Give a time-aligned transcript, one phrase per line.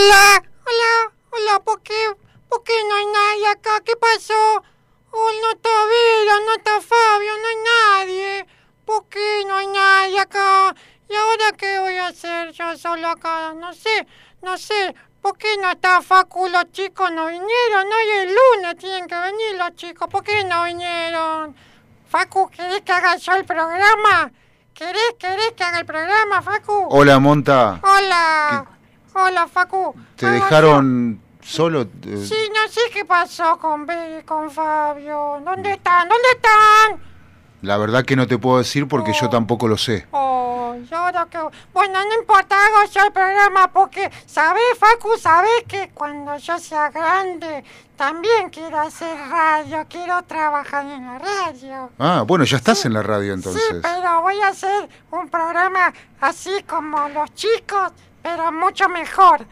[0.00, 2.14] Hola, hola, hola, ¿por qué,
[2.48, 3.80] por qué no hay nadie acá?
[3.84, 4.62] ¿Qué pasó?
[5.10, 8.46] Oh, no está Vera, no está Fabio, no hay nadie.
[8.84, 10.72] ¿Por qué no hay nadie acá?
[11.08, 13.52] ¿Y ahora qué voy a hacer yo solo acá?
[13.54, 14.06] No sé,
[14.40, 14.94] no sé.
[15.20, 16.48] ¿Por qué no está Facu?
[16.48, 17.86] Los chicos no vinieron.
[17.88, 20.06] Hoy es lunes, tienen que venir los chicos.
[20.08, 21.56] ¿Por qué no vinieron?
[22.08, 24.30] Facu, ¿querés que haga yo el programa?
[24.74, 26.86] ¿Querés, querés que haga el programa, Facu?
[26.88, 27.80] Hola, Monta.
[27.82, 28.77] Hola.
[29.20, 29.94] Hola, Facu.
[30.16, 31.82] ¿Te Haga dejaron solo?
[31.82, 33.82] Eh, yo- Sí, no sé qué pasó con
[34.18, 35.40] y con Fabio.
[35.44, 36.08] ¿Dónde están?
[36.08, 37.08] ¿Dónde están?
[37.62, 40.06] La verdad que no te puedo decir porque yo tampoco lo sé.
[40.12, 41.38] Oh, y ahora que...
[41.72, 45.16] Bueno, no importa, hago yo el programa porque, ¿sabés, Facu?
[45.18, 47.64] ¿Sabés que cuando yo sea grande
[47.96, 49.84] también quiero hacer radio?
[49.90, 51.90] Quiero trabajar en la radio.
[51.98, 53.76] Ah, bueno, ya estás en la radio Sí, entonces.
[53.82, 57.90] pero voy a hacer un programa así como los chicos,
[58.22, 59.46] pero mucho mejor.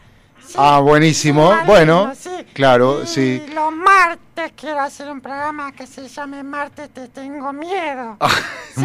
[0.45, 1.51] Sí, Ah, buenísimo.
[1.51, 2.29] sí, Bueno, sí.
[2.53, 3.43] claro, Y sí.
[3.53, 8.17] los martes quiero hacer un programa que se llame Martes Te Tengo Miedo.
[8.21, 8.29] Ah,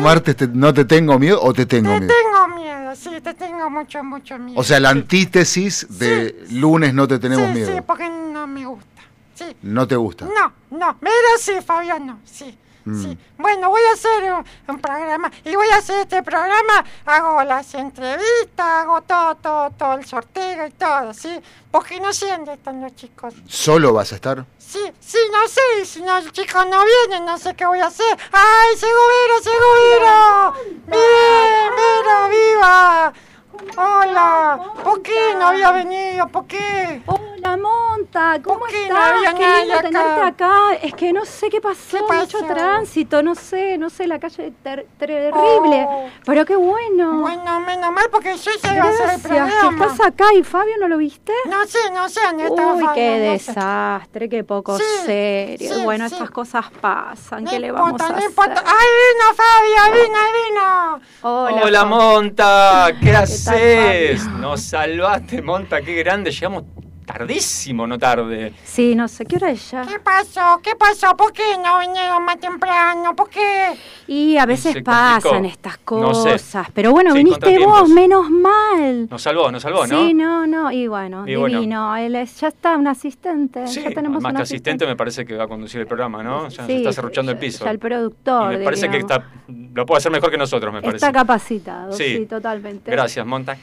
[0.00, 2.12] Martes, te- ¿no te tengo miedo o te tengo Te miedo?
[2.14, 4.58] tengo miedo, sí, te tengo mucho, mucho miedo.
[4.58, 4.98] O sea, la sí.
[4.98, 7.74] antítesis de lunes no te tenemos sí, miedo.
[7.76, 9.02] Sí, porque no me gusta.
[9.34, 9.54] Sí.
[9.62, 10.24] No te gusta.
[10.24, 12.58] No, no, pero sí, Fabián, no, sí.
[12.84, 13.02] Mm.
[13.02, 13.18] Sí.
[13.38, 17.74] Bueno, voy a hacer un, un programa y voy a hacer este programa, hago las
[17.74, 21.40] entrevistas, hago todo, todo, todo, el sorteo y todo, ¿sí?
[21.70, 23.34] Porque no sé dónde están los chicos.
[23.48, 24.44] ¿Solo vas a estar?
[24.58, 27.80] Sí, sí, no sé, y si no, los chicos no vienen, no sé qué voy
[27.80, 28.18] a hacer.
[28.32, 30.54] ¡Ay, Seguro, Seguro!
[30.86, 33.12] ¡Bien, Vero, viva!
[33.76, 36.26] Hola, ¿por qué no había venido?
[36.28, 37.00] ¿Por qué?
[37.06, 38.98] Hola, Monta, ¿cómo ¿Por qué estás?
[38.98, 39.82] no había qué lindo acá?
[39.82, 40.74] tenerte acá.
[40.82, 42.52] Es que no sé qué pasó, ¿Qué mucho pasó?
[42.52, 45.86] tránsito, no sé, no sé, la calle ter- terrible.
[45.88, 46.08] Oh.
[46.26, 47.20] Pero qué bueno.
[47.20, 49.86] Bueno, menos mal porque yo ya iba a hacer el programa.
[49.86, 51.32] estás acá y Fabio no lo viste.
[51.48, 53.50] No sé, no sé dónde estaba Uy, Fabio, qué no sé.
[53.52, 55.74] desastre, qué poco Sí, serio.
[55.74, 56.14] sí, bueno, sí.
[56.16, 58.28] estas cosas pasan, No ¿qué le vamos importa, a no hacer?
[58.30, 58.64] importa.
[58.66, 60.02] ¡Ay, vino Fabio!
[60.02, 61.00] ¡Vino, vino!
[61.22, 61.84] Hola, Hola.
[61.84, 64.26] Monta, ¿qué tal, haces?
[64.40, 66.30] Nos salvaste, Monta, qué grande.
[66.30, 66.64] Llegamos
[67.12, 68.54] tardísimo, no tarde.
[68.64, 69.82] Sí, no sé, ¿qué hora es ya?
[69.82, 70.60] ¿Qué pasó?
[70.62, 71.14] ¿Qué pasó?
[71.16, 73.14] ¿Por qué no vinieron más temprano?
[73.14, 73.74] ¿Por qué?
[74.06, 75.48] Y a veces se pasan complicó.
[75.52, 76.30] estas No sé.
[76.32, 76.66] cosas.
[76.72, 79.08] Pero bueno, Sí, viniste vos, menos mal.
[79.10, 80.00] Nos salvó, nos salvó, ¿no?
[80.06, 81.58] Sí, no, no, y bueno, Y bueno.
[81.60, 81.96] divino.
[81.96, 83.66] Él es- ya está un asistente.
[83.66, 86.22] Sí, ya tenemos más un que asistente me parece que va a conducir el programa,
[86.22, 86.48] ¿no?
[86.48, 87.64] Ya se Sí, está cerruchando el piso.
[87.64, 89.24] ya el productor, Y me parece que está,
[89.74, 90.96] lo puede hacer mejor que nosotros, me parece.
[91.04, 92.26] Está capacitado, sí, Sí.
[92.26, 92.90] totalmente.
[92.90, 93.56] Gracias, Monta.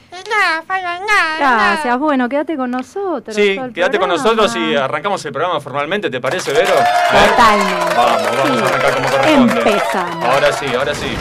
[1.38, 3.34] Gracias, bueno, quédate con nosotros.
[3.40, 6.74] Sí, quédate con nosotros y arrancamos el programa formalmente, ¿te parece, Vero?
[6.74, 7.94] Totalmente.
[7.96, 8.62] Vamos, vamos Sí.
[8.62, 9.52] a arrancar como corresponde.
[9.60, 10.24] Empezamos.
[10.24, 11.16] Ahora sí, ahora sí.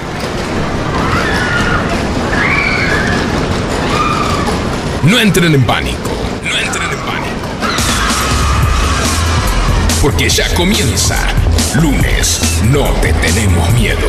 [5.03, 6.09] No entren en pánico.
[6.43, 7.35] No entren en pánico.
[10.01, 11.17] Porque ya comienza.
[11.75, 12.41] Lunes,
[12.71, 14.07] no te tenemos miedo.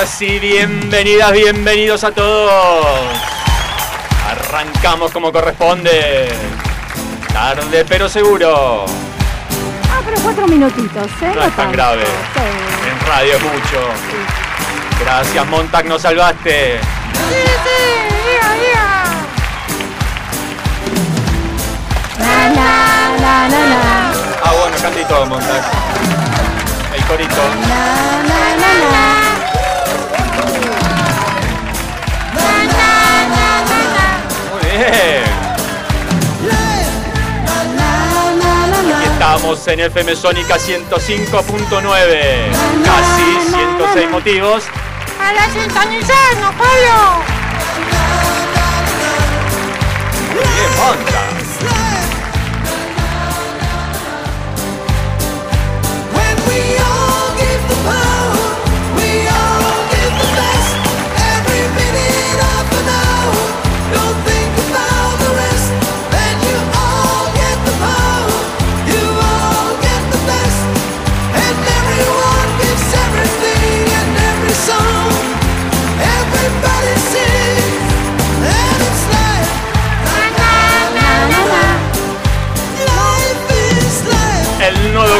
[0.00, 2.50] Ahora sí, bienvenidas, bienvenidos a todos.
[4.30, 6.26] Arrancamos como corresponde.
[7.30, 8.86] Tarde pero seguro.
[9.92, 11.32] Ah, pero cuatro minutitos, ¿eh?
[11.34, 12.04] No es tan grave.
[12.06, 12.88] Sí.
[12.88, 13.78] En radio es mucho.
[15.00, 16.80] Gracias, Montag, nos salvaste.
[16.80, 17.80] Sí, sí,
[18.24, 19.04] diga, diga.
[22.20, 22.70] Na, na,
[23.20, 24.12] na, na, na.
[24.44, 25.62] Ah, bueno, cante y todo, Montag.
[26.96, 27.42] El corito.
[34.70, 34.78] Aquí
[39.04, 42.52] estamos en FM Sónica 105.9.
[42.84, 44.64] Casi 106 motivos.
[45.20, 47.24] A la sintonizarnos, Fabio.
[50.34, 51.39] Muy bien,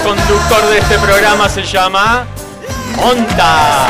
[0.00, 2.25] El conductor de este programa se llama
[2.97, 3.87] Monta.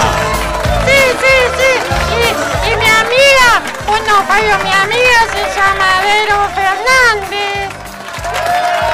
[0.85, 1.71] Sí, sí, sí.
[2.17, 7.71] Y, y mi amiga, bueno, Fabio, mi amiga se llama Vero Fernández.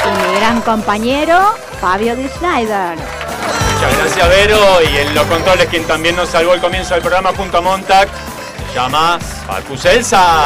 [0.05, 2.97] Y mi gran compañero, Fabio Di Schneider.
[2.97, 4.83] Muchas gracias, Vero.
[4.83, 8.11] Y en los controles, quien también nos salvó el comienzo del programa junto a Montac,
[8.69, 10.45] se llama Facu Celsa.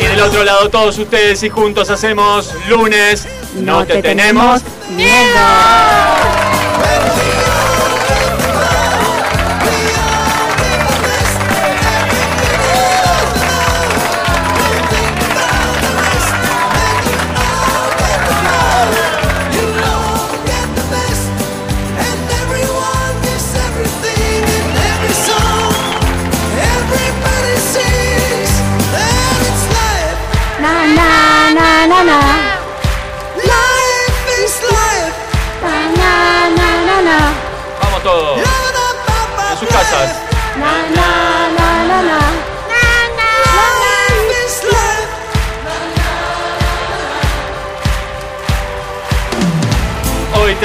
[0.00, 3.28] Y del otro lado, todos ustedes y juntos hacemos lunes.
[3.54, 4.62] No, te, tenemos.
[4.96, 5.40] miedo.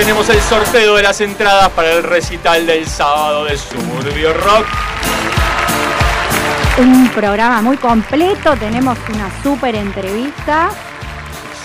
[0.07, 4.65] Tenemos el sorteo de las entradas para el recital del sábado de Suburbio Rock.
[6.77, 10.69] Un programa muy completo, tenemos una súper entrevista.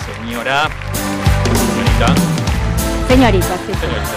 [0.05, 0.67] Señora.
[1.55, 2.21] Señorita.
[3.07, 3.73] Señorita, sí.
[3.79, 4.09] Señorita.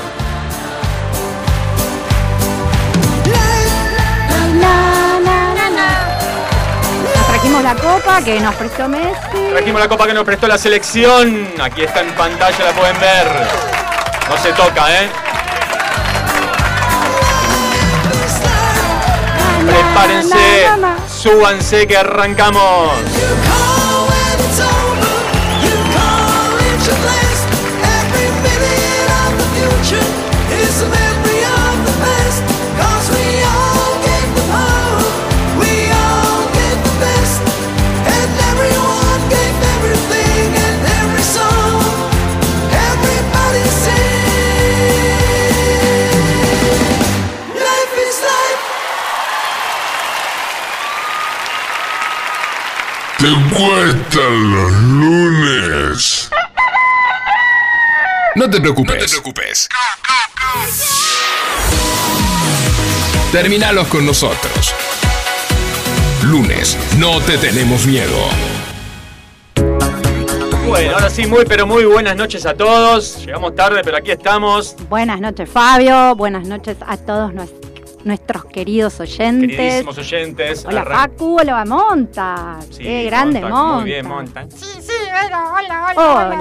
[7.28, 9.50] Trajimos la copa que nos prestó Messi.
[9.52, 11.46] Trajimos la copa que nos prestó la selección.
[11.62, 13.85] Aquí está en pantalla, la pueden ver.
[14.28, 15.08] No se toca, ¿eh?
[19.66, 20.66] Prepárense,
[21.08, 22.90] súbanse que arrancamos.
[53.18, 56.30] ¿Te cuestan los lunes?
[58.34, 58.94] No te preocupes.
[58.94, 59.68] No te preocupes.
[63.32, 64.74] Terminalos con nosotros.
[66.24, 68.28] Lunes, no te tenemos miedo.
[70.66, 73.24] Bueno, ahora sí, muy pero muy buenas noches a todos.
[73.24, 74.76] Llegamos tarde, pero aquí estamos.
[74.90, 76.14] Buenas noches, Fabio.
[76.16, 77.52] Buenas noches a todos nues-
[78.06, 79.50] nuestros queridos oyentes.
[79.56, 80.64] Queridísimos oyentes.
[80.64, 81.38] Hola, arran- Facu.
[81.40, 82.58] Hola, Monta.
[82.70, 83.74] Sí, Qué grande, Monta.
[83.74, 84.46] Muy bien, Monta.
[84.48, 86.34] Sí, sí, Vero, hola, hola.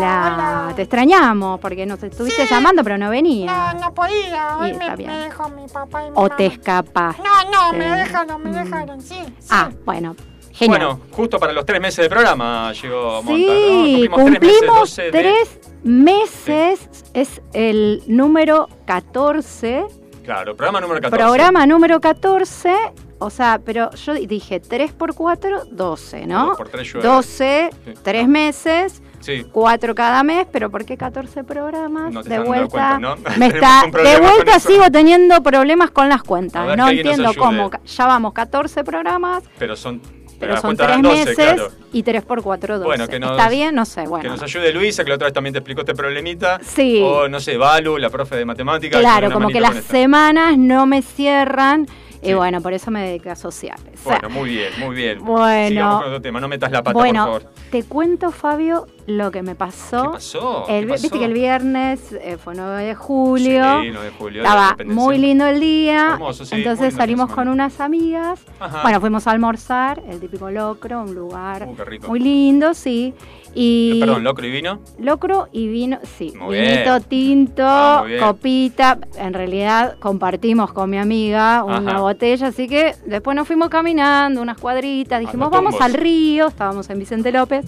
[0.67, 2.53] Hola, te extrañamos porque nos estuviste Sí.
[2.53, 3.73] llamando, pero no venía.
[3.73, 4.57] No, no podía.
[4.59, 5.09] Hoy me, bien.
[5.09, 6.35] me dejó mi papá y mi o mamá.
[6.35, 7.23] te escapaste.
[7.23, 9.15] No, no, me dejaron, me dejaron, sí.
[9.39, 9.47] sí.
[9.50, 10.15] Ah, bueno,
[10.53, 10.79] genial.
[10.79, 13.35] Bueno, justo para los tres meses de programa llegó Monta, ¿no?
[13.35, 16.89] sí, Cumplimos cumplimos tres meses, 12 de- tres meses.
[17.13, 19.85] Es el número 14.
[20.25, 21.24] Claro, programa número 14.
[21.24, 22.75] Programa número 14.
[23.19, 26.54] O sea, pero yo dije 3 por 4, 12, ¿no?
[26.56, 27.07] Por tres llueve.
[27.07, 27.94] 12, Sí.
[28.04, 29.01] 3 meses.
[29.22, 29.45] Sí.
[29.51, 32.12] 4 cada mes, pero ¿por qué 14 programas?
[32.12, 33.16] No te de vuelta, cuenta, ¿no?
[33.38, 36.75] me está, de vuelta sigo teniendo problemas con las cuentas.
[36.77, 37.72] No entiendo cómo.
[37.86, 40.01] Ya vamos 14 programas, Pero son.
[40.39, 41.71] Pero son cuentas 3 dan 12, meses claro.
[41.93, 42.85] y 3 por 4, 12.
[42.85, 43.75] Bueno, que nos- ¿Está bien?
[43.75, 44.29] No sé, Que bueno.
[44.31, 46.60] nos ayude Luisa, que la otra vez también te explicó este problemita.
[46.63, 47.01] Sí.
[47.03, 49.00] O no sé, Balu, la profe de matemáticas.
[49.00, 51.88] Claro, como que las semanas no me cierran.
[52.25, 52.34] Y Sí.
[52.34, 54.00] bueno, por eso me dediqué a sociales.
[54.03, 55.24] Bueno, muy bien, muy bien.
[55.24, 55.67] Bueno.
[55.70, 57.53] Sigamos con otro tema, no metas la pata, bueno, por favor.
[57.70, 60.03] te cuento, Fabio, lo que me pasó.
[60.03, 60.65] ¿Qué pasó?
[60.67, 61.01] El- ¿Qué pasó?
[61.03, 63.63] Viste que el viernes eh, fue 9 de julio.
[63.82, 66.12] Sí, 9 de julio, Estaba muy lindo el día.
[66.13, 68.41] Hermoso, sí, entonces salimos con unas amigas.
[68.60, 68.82] Ajá.
[68.82, 73.13] Bueno, fuimos a almorzar, el típico locro, un lugar Uh, muy lindo, sí.
[73.57, 74.79] Y Eh, Perdón, locro y vino.
[75.00, 77.03] locro y vino, sí, Muy vinito bien.
[77.07, 78.24] tinto, Ah, muy bien.
[78.24, 79.00] copita.
[79.17, 82.00] En realidad compartimos con mi amiga una Ajá.
[82.01, 87.00] botella, así que después nos fuimos caminando unas cuadritas, dijimos vamos al río, estábamos en
[87.00, 87.65] Vicente López.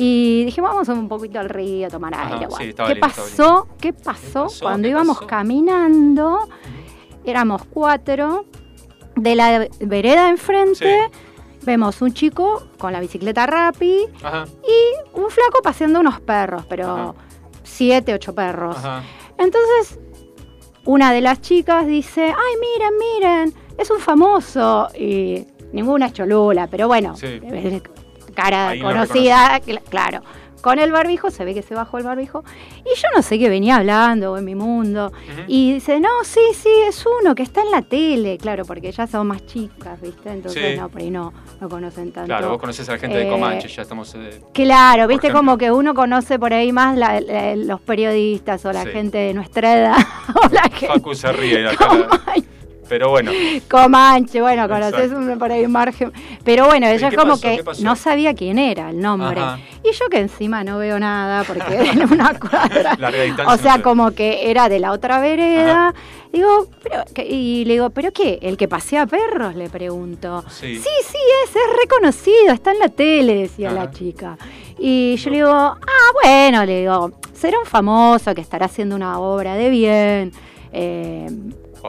[0.00, 2.46] Y dijimos, vamos un poquito al río a tomar Ajá, aire.
[2.56, 3.66] sí, ¿Qué, lindo, pasó?
[3.80, 4.44] ¿Qué pasó?
[4.44, 4.60] pasó?
[4.62, 5.26] Cuando ¿Qué íbamos pasó?
[5.26, 6.38] caminando,
[7.24, 8.44] éramos cuatro,
[9.16, 10.96] de la vereda de enfrente,
[11.68, 16.86] vemos un chico con la bicicleta Rappi Ajá, y un flaco paseando unos perros, pero
[16.86, 17.14] Ajá.
[17.62, 18.74] siete, ocho perros.
[18.78, 19.02] ajá.
[19.36, 20.00] Entonces,
[20.86, 24.88] una de las chicas dice, ay, miren, miren, es un famoso.
[24.98, 27.38] Y ninguna es cholula, pero bueno, Sí.
[28.34, 30.22] cara Ahí conocida, cl- claro.
[30.60, 32.44] Con el barbijo, se ve que se bajó el barbijo,
[32.80, 35.12] y yo no sé qué venía hablando en mi mundo.
[35.46, 39.08] Y dice, no, sí, sí, es uno que está en la tele, claro, porque ellas
[39.10, 40.30] son más chicas, ¿viste?
[40.30, 40.80] Entonces, Sí.
[40.80, 42.26] no, por ahí no, no conocen tanto.
[42.26, 44.14] Claro, vos conoces a la gente de Eh, Comanche, ya estamos.
[44.14, 45.40] eh, Claro, viste ejemplo.
[45.40, 48.90] como que uno conoce por ahí más la- la- los periodistas o la Sí.
[48.90, 49.96] gente de nuestra edad.
[50.34, 51.88] o la gente Facu se ríe acá.
[52.88, 53.30] Pero bueno,
[53.70, 56.12] Comanche, bueno, conoces un, por ahí un margen.
[56.44, 57.42] Pero bueno, ¿Y ella como pasó?
[57.42, 59.40] que no sabía quién era el nombre.
[59.40, 59.58] Ajá.
[59.84, 62.96] Y yo que encima no veo nada porque en una cuadra.
[63.46, 65.94] O sea, no como que era de la otra vereda.
[66.32, 68.38] Digo, pero, y le digo, ¿pero qué?
[68.42, 69.54] ¿El que pasea perros?
[69.54, 70.44] Le pregunto.
[70.50, 70.76] Sí.
[70.76, 73.76] sí, sí, es, es reconocido, está en la tele, decía Ajá.
[73.84, 74.36] la chica.
[74.78, 75.78] Y yo le digo, ah,
[76.22, 80.32] bueno, le digo, será un famoso que estará haciendo una obra de bien.
[80.72, 81.28] eh,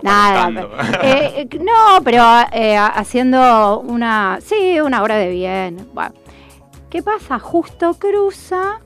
[0.03, 0.49] nada.
[1.03, 5.89] eh, eh, no, pero eh, haciendo una, sí, una obra de bien.
[5.93, 6.13] Bueno,
[6.89, 7.39] ¿qué pasa?
[7.39, 8.79] Justo cruza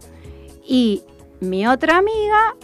[0.65, 1.03] y
[1.39, 2.55] mi otra amiga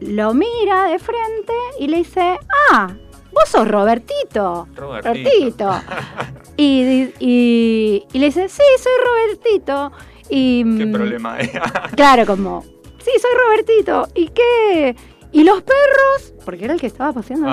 [0.00, 2.38] lo mira de frente y le dice,
[2.70, 2.94] ah,
[3.32, 4.68] vos sos Robertito.
[4.74, 5.70] Robertito.
[6.56, 9.92] y, y, y le dice, sí, soy Robertito.
[10.28, 11.50] Y, ¿Qué mm, problema hay?
[11.94, 14.08] Claro, como, sí, soy Robertito.
[14.14, 14.96] ¿Y qué?
[15.32, 16.31] ¿Y los perros?
[16.44, 17.48] Porque era el que estaba paseando.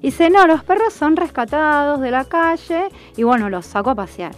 [0.00, 3.94] Y dice, no, los perros son rescatados de la calle y bueno, los saco a
[3.94, 4.32] pasear.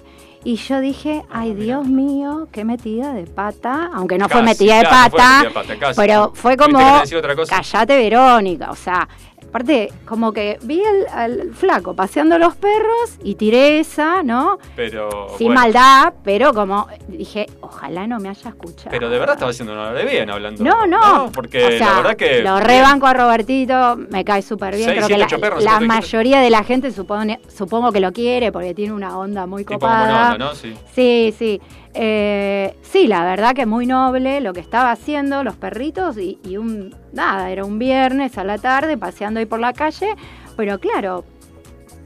[0.46, 4.80] Y yo dije, ay Dios mío, qué metida de pata, aunque no fue metida de
[4.82, 6.00] claro, no fue pata, metida de pata, casi.
[6.00, 7.56] pero fue ¿Tuviste como, otra cosa?
[7.56, 9.08] callate Verónica, o sea,
[9.54, 11.06] aparte como que vi al,
[11.40, 14.58] al flaco paseando los perros y tiré esa, ¿no?
[14.74, 15.28] Pero.
[15.38, 15.60] Sin bueno.
[15.60, 18.90] maldad, pero como dije, ojalá no me haya escuchado.
[18.90, 20.64] Pero de verdad estaba haciendo una hora de bien hablando.
[20.64, 21.30] No, no.
[21.32, 22.42] Porque O sea, la verdad que.
[22.42, 24.86] Lo rebanco a Robertito, me cae súper bien.
[24.88, 28.50] Seis, Creo siete, que la, perros, mayoría de la gente supone, supongo que lo quiere
[28.50, 30.00] porque tiene una onda muy Tipo copada.
[30.04, 30.54] buena onda, ¿no?
[30.56, 30.74] Sí.
[30.94, 31.60] Sí, sí.
[31.96, 36.56] Eh, sí, la verdad que muy noble lo que estaba haciendo los perritos y, y
[36.56, 40.14] un nada, era un viernes a la tarde paseando ahí por la calle,
[40.56, 41.24] pero claro,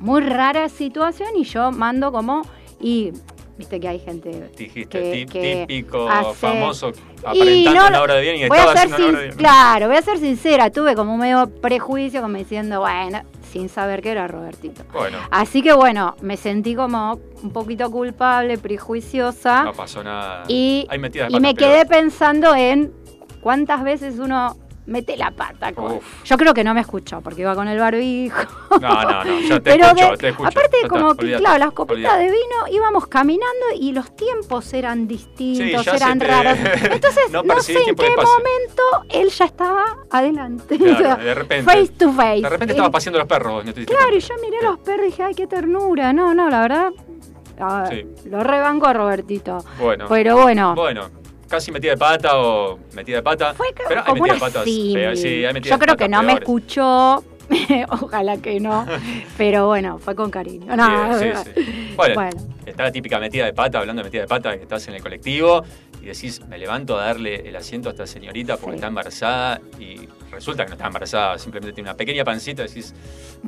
[0.01, 2.43] muy rara situación y yo mando como
[2.81, 3.13] y
[3.57, 6.93] viste que hay gente Dijiste, que- tí- que típico, hace- famoso,
[7.25, 9.39] aparentando no, una hora de bien y estaba haciendo una hora de sin- bien.
[9.39, 14.03] Claro, voy a ser sincera, tuve como un medio prejuicio como diciendo, bueno, sin saber
[14.03, 14.83] que era Robertito.
[14.93, 19.65] Bueno, Así que bueno, me sentí como un poquito culpable, prejuiciosa.
[19.65, 20.45] no pasó nada.
[20.49, 20.87] y,
[21.31, 22.93] y me quedé pensando en
[23.41, 24.57] cuántas veces uno
[24.89, 25.73] mete la pata.
[25.77, 26.25] Uf.
[26.25, 28.37] Yo creo que no me escuchó porque iba con el barbijo.
[28.81, 30.49] No, no, no, yo te Pero escucho, de- te escucho.
[30.49, 35.87] aparte como que claro, las copitas de vino íbamos caminando y los tiempos eran distintos,
[35.87, 36.59] eran te- raros.
[36.91, 40.77] Entonces no sé en qué momento él ya estaba adelante.
[40.79, 41.65] Claro, O sea, de repente.
[41.71, 42.41] Face to face.
[42.43, 43.65] De repente estaba paseando los perros.
[43.65, 46.13] ¿no Claro, y yo miré los perros y dije, ay, qué ternura.
[46.13, 46.91] No, no, la verdad,
[47.61, 48.29] a ver, Sí.
[48.31, 49.59] lo rebanco a Robertito.
[49.79, 50.07] Bueno.
[50.09, 51.11] Pero bueno, Bueno,
[51.49, 53.55] casi metida de pata o metida de pata.
[53.55, 55.97] fue pero hay como metida una de patas feas, sí, hay metidas Yo de creo
[55.97, 56.43] patas que no me peores.
[56.43, 57.25] escuchó,
[57.89, 58.87] ojalá que no,
[59.37, 60.75] pero bueno, fue con cariño.
[60.77, 61.93] No, Sí, sí, sí.
[61.97, 62.41] Bueno, Bueno.
[62.67, 65.03] está la típica metida de pata, hablando de metida de pata, que estás en el
[65.03, 65.63] colectivo
[66.03, 70.09] y decís, me levanto a darle el asiento a esta señorita porque está embarazada y
[70.31, 72.95] resulta que no está embarazada, simplemente tiene una pequeña pancita y decís,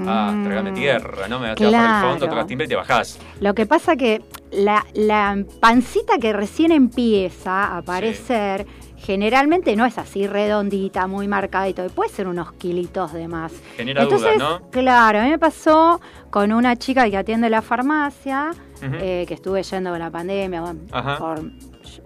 [0.06, 1.38] ah, Mm, trágame tierra, ¿no?
[1.38, 2.30] Me vas a por el fondo, claro.
[2.30, 3.18] tocas timbre y te bajás.
[3.40, 8.66] Lo que pasa que la, la pancita que recién empieza a aparecer
[9.10, 13.26] generalmente no es así redondita, muy marcada y todo, y puede ser unos kilitos de
[13.26, 13.52] más.
[13.76, 14.60] Genera Entonces, ¿no?
[14.70, 16.00] claro, a mí me pasó
[16.30, 18.52] con una chica que atiende la farmacia,
[18.82, 21.18] eh, que estuve yendo con la pandemia, bueno, Ajá.
[21.18, 21.40] por,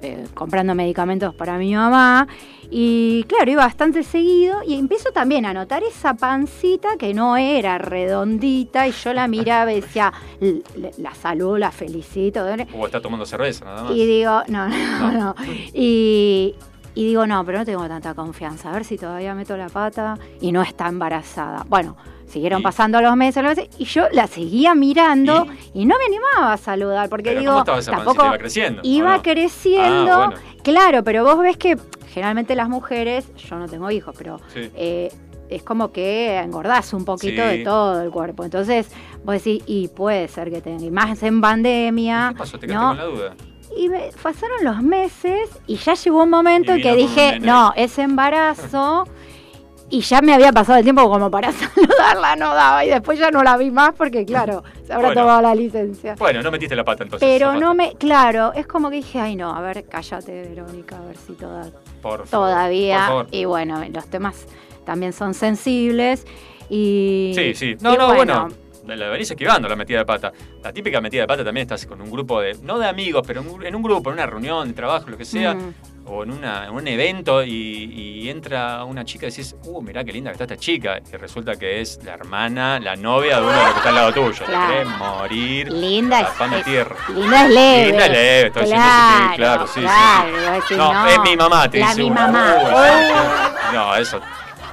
[0.00, 2.26] eh, comprando medicamentos para mi mamá.
[2.70, 7.76] Y claro, iba bastante seguido y empiezo también a notar esa pancita que no era
[7.78, 12.44] redondita y yo la miraba y decía, "L- l- la saludo, la felicito.
[12.74, 13.92] O está tomando cerveza, nada más.
[13.92, 15.34] Y digo, no, no, no.
[15.74, 16.54] Y,
[16.94, 18.70] y digo, no, pero no tengo tanta confianza.
[18.70, 21.64] A ver si todavía meto la pata y no está embarazada.
[21.68, 21.96] Bueno,
[22.26, 26.04] siguieron Y- pasando los meses, los meses, y yo la seguía mirando y, no me
[26.06, 28.80] animaba a saludar porque Pero digo, ¿cómo tampoco ¿Iba creciendo?
[28.84, 29.22] iba no?
[29.22, 30.12] creciendo.
[30.12, 30.40] Ah, bueno.
[30.62, 31.76] Claro, pero vos ves que
[32.12, 34.70] generalmente las mujeres, yo no tengo hijos, pero Sí.
[34.74, 35.12] eh,
[35.50, 37.58] es como que engordás un poquito Sí.
[37.58, 38.44] de todo el cuerpo.
[38.44, 38.88] Entonces,
[39.24, 42.30] vos decís, y puede ser que tenga, y más en pandemia.
[42.32, 42.58] ¿Qué pasó?
[42.58, 42.88] ¿Te ¿no?
[42.88, 43.34] con la duda?
[43.76, 49.04] Y me- pasaron los meses y ya llegó un momento que dije, no, ese embarazo.
[49.90, 52.84] y ya me había pasado el tiempo como para saludarla, no daba.
[52.84, 55.20] Y después ya no la vi más porque, claro, se habrá Bueno.
[55.22, 56.14] tomado la licencia.
[56.18, 57.28] Bueno, no metiste la pata entonces.
[57.28, 61.02] Pero no me, claro, es como que dije, ay no, a ver, cállate Verónica, a
[61.06, 61.70] ver si toda,
[62.02, 62.96] Por favor, todavía.
[62.98, 63.26] por favor.
[63.30, 64.46] Y bueno, los temas
[64.84, 66.26] también son sensibles.
[66.70, 67.76] Y, Sí, sí.
[67.80, 68.48] No, y no, bueno.
[68.86, 70.32] La venís esquivando la metida de pata.
[70.62, 73.40] La típica metida de pata también estás con un grupo de, no de amigos, pero
[73.40, 75.54] en un- en un grupo, en una reunión de trabajo, lo que sea.
[75.54, 75.74] Mm,
[76.06, 80.04] o en, una, en un evento y, y entra una chica y decís, uh, mirá
[80.04, 81.00] qué linda que está esta chica.
[81.10, 83.94] Y resulta que es la hermana, la novia de uno de los que está al
[83.94, 84.44] lado tuyo.
[84.44, 84.66] Claro.
[84.66, 85.72] Te querés morir.
[85.72, 86.94] Linda es, tierra.
[87.08, 87.86] linda es leve.
[87.86, 90.50] Linda es leve, estoy diciendo eso, sí, claro, sí, claro, sí.
[90.60, 92.14] decís, No, es mi mamá, te la dice mi uno.
[92.20, 92.54] mamá.
[92.58, 93.72] Uy, Oh.
[93.72, 94.20] No, eso.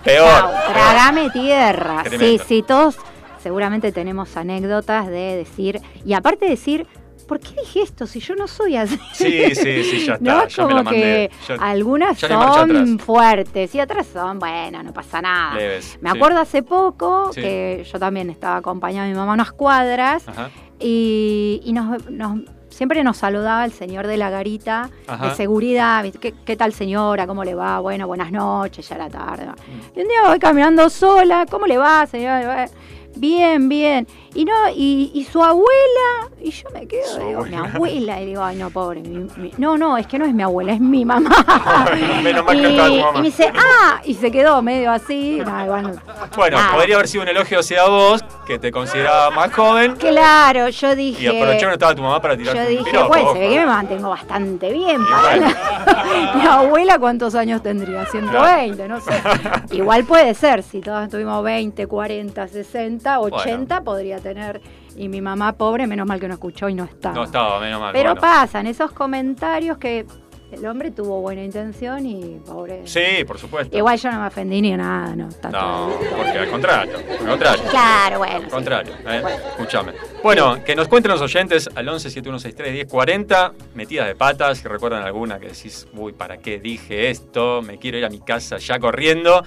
[0.04, 0.28] Peor.
[0.30, 0.74] Chau, peor.
[0.74, 2.04] tragame tierra.
[2.04, 2.44] Tremendo.
[2.44, 2.98] Sí, sí, todos
[3.42, 6.86] seguramente tenemos anécdotas de decir, y aparte decir,
[7.28, 9.00] ¿por qué dije esto si yo no soy así?
[9.14, 10.20] Sí, sí, sí, ya está.
[10.20, 10.48] ¿No?
[10.48, 11.02] yo me Como la mandé.
[11.02, 15.56] que Yo- algunas son fuertes y otras son, bueno, no pasa nada.
[15.56, 16.18] Leves, Me sí.
[16.18, 17.42] acuerdo hace poco Sí.
[17.42, 20.50] que yo también estaba acompañando a mi mamá unas cuadras Ajá.
[20.80, 25.30] y, y nos, nos- siempre nos saludaba el señor de la garita Ajá.
[25.30, 26.06] de seguridad.
[26.20, 27.28] ¿Qué, qué tal señora?
[27.28, 27.80] ¿Cómo le va?
[27.80, 29.46] Bueno, buenas noches, ya era tarde.
[29.46, 30.00] Mm.
[30.00, 31.46] Y un día voy caminando sola.
[31.50, 32.66] ¿Cómo le va, señora?
[33.16, 34.08] Bien, bien.
[34.34, 37.72] Y no, y, y su abuela, y yo me quedo, digo, mi abuela.
[37.76, 40.42] abuela, y digo, ay no, pobre, mi- mi- no, no, es que no es mi
[40.44, 41.30] abuela, es mi mamá.
[42.24, 43.10] Menos mal y, que tu mamá.
[43.14, 45.42] y me dice, ah, y se quedó medio así.
[45.46, 45.94] No, igual no.
[46.38, 46.74] Bueno, Nada.
[46.74, 51.24] podría haber sido un elogio hacia vos, que te consideraba más joven, Claro, yo dije.
[51.24, 53.34] y aprovechó que no estaba tu mamá para tirar Yo dije, piropo, pues ojo.
[53.34, 55.02] se ve que me mantengo bastante bien.
[55.06, 58.06] Para- Mi abuela, ¿cuántos años tendría?
[58.06, 59.12] 120, no sé.
[59.72, 64.62] Igual puede ser, si todos tuvimos 20, 40, 60, 80, podría tener.
[64.96, 67.16] Y mi mamá, pobre, menos mal que no escuchó y no estaba.
[67.16, 67.94] No estaba, menos mal.
[67.94, 68.22] Pero bueno.
[68.22, 70.06] pasan esos comentarios que
[70.52, 72.82] el hombre tuvo buena intención y pobre.
[72.86, 73.76] Sí, por supuesto.
[73.76, 75.30] Igual yo no me ofendí ni nada, no.
[75.50, 77.64] No, porque al contrario, al contrario.
[77.70, 78.36] Claro, bueno.
[78.36, 78.50] Al sí.
[78.50, 79.24] contrario, ¿eh?
[79.52, 79.94] escúchame.
[80.22, 85.04] Bueno, que nos cuenten los oyentes al 11 7163 1040, metidas de patas, si recuerdan
[85.04, 87.62] alguna que decís, uy, ¿para qué dije esto?
[87.62, 89.44] Me quiero ir a mi casa ya corriendo.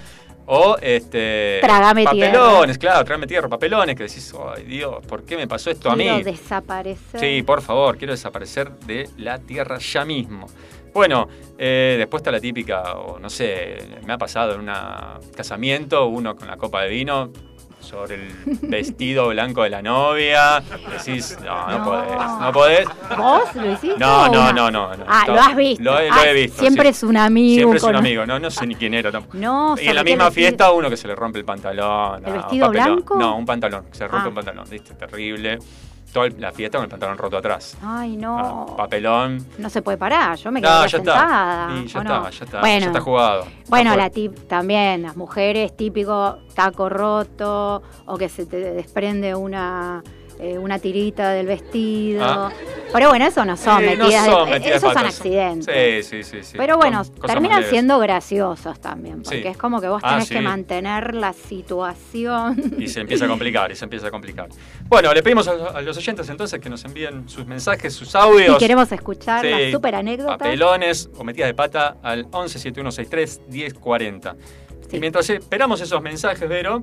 [0.47, 1.59] O este.
[1.63, 5.91] Trágame papelones, claro, trágame tierra, papelones, que decís, ay Dios, ¿por qué me pasó esto
[5.91, 6.23] a Quiero mí?
[6.23, 7.21] desaparecer.
[7.21, 10.47] Sí, por favor, quiero desaparecer de la tierra ya mismo.
[10.93, 14.71] Bueno, eh, después está la típica, o no sé, me ha pasado en un
[15.35, 17.33] casamiento, uno con la copa de vino
[17.85, 18.29] sobre el
[18.63, 20.63] vestido blanco de la novia.
[20.91, 21.85] Decís, no, no, No.
[21.85, 22.89] podés, no podés.
[23.17, 23.99] ¿Vos lo hiciste?
[23.99, 25.05] No, no, no, no, no.
[25.07, 25.83] Ah, lo has visto.
[25.85, 26.61] Lo, he- lo Ah, he visto.
[26.61, 26.91] Siempre sí.
[26.91, 27.55] es un amigo.
[27.57, 29.37] Siempre es un amigo, no, no sé ni quién era tampoco.
[29.39, 32.25] No, Y en la ¿sabés qué misma fiesta uno que se le rompe el pantalón.
[32.27, 33.17] ¿El vestido blanco?
[33.17, 34.29] No, un pantalón, se rompe Ah.
[34.29, 34.95] un pantalón, ¿viste?
[34.95, 35.59] Terrible.
[36.15, 37.77] Toda la fiesta con el pantalón roto atrás.
[37.83, 38.75] Ay, Ah, no.
[38.77, 39.45] papelón.
[39.59, 40.37] No se puede parar.
[40.39, 41.67] Yo me No, quedaría ya sentada.
[41.69, 41.75] está.
[41.75, 42.31] Y ya ¿o está, no?
[42.31, 42.61] ya está.
[42.61, 43.47] Bueno, ya está jugado.
[43.69, 50.03] Bueno, la tip también, las mujeres, típico taco roto o que se te desprende una,
[50.39, 52.25] eh, una tirita del vestido.
[52.25, 52.53] Ah.
[52.93, 56.07] Pero bueno, eso no son Eh, no metidas, son de, metidas de esos son accidentes.
[56.07, 56.43] Sí, sí, sí.
[56.45, 56.55] sí.
[56.57, 59.49] Pero bueno, terminan siendo graciosos también, porque Sí.
[59.49, 60.35] es como que vos Ah, tenés sí.
[60.35, 62.75] que mantener la situación.
[62.79, 64.49] Y se empieza a complicar, y se empieza a complicar.
[64.89, 68.57] Bueno, le pedimos a, los oyentes entonces que nos envíen sus mensajes, sus audios.
[68.57, 70.39] Y queremos escuchar las super anécdotas.
[70.39, 74.37] Papelones o metidas de pata al 11 7163 1040.
[74.89, 74.97] Sí.
[74.97, 76.81] Y mientras esperamos esos mensajes, Vero,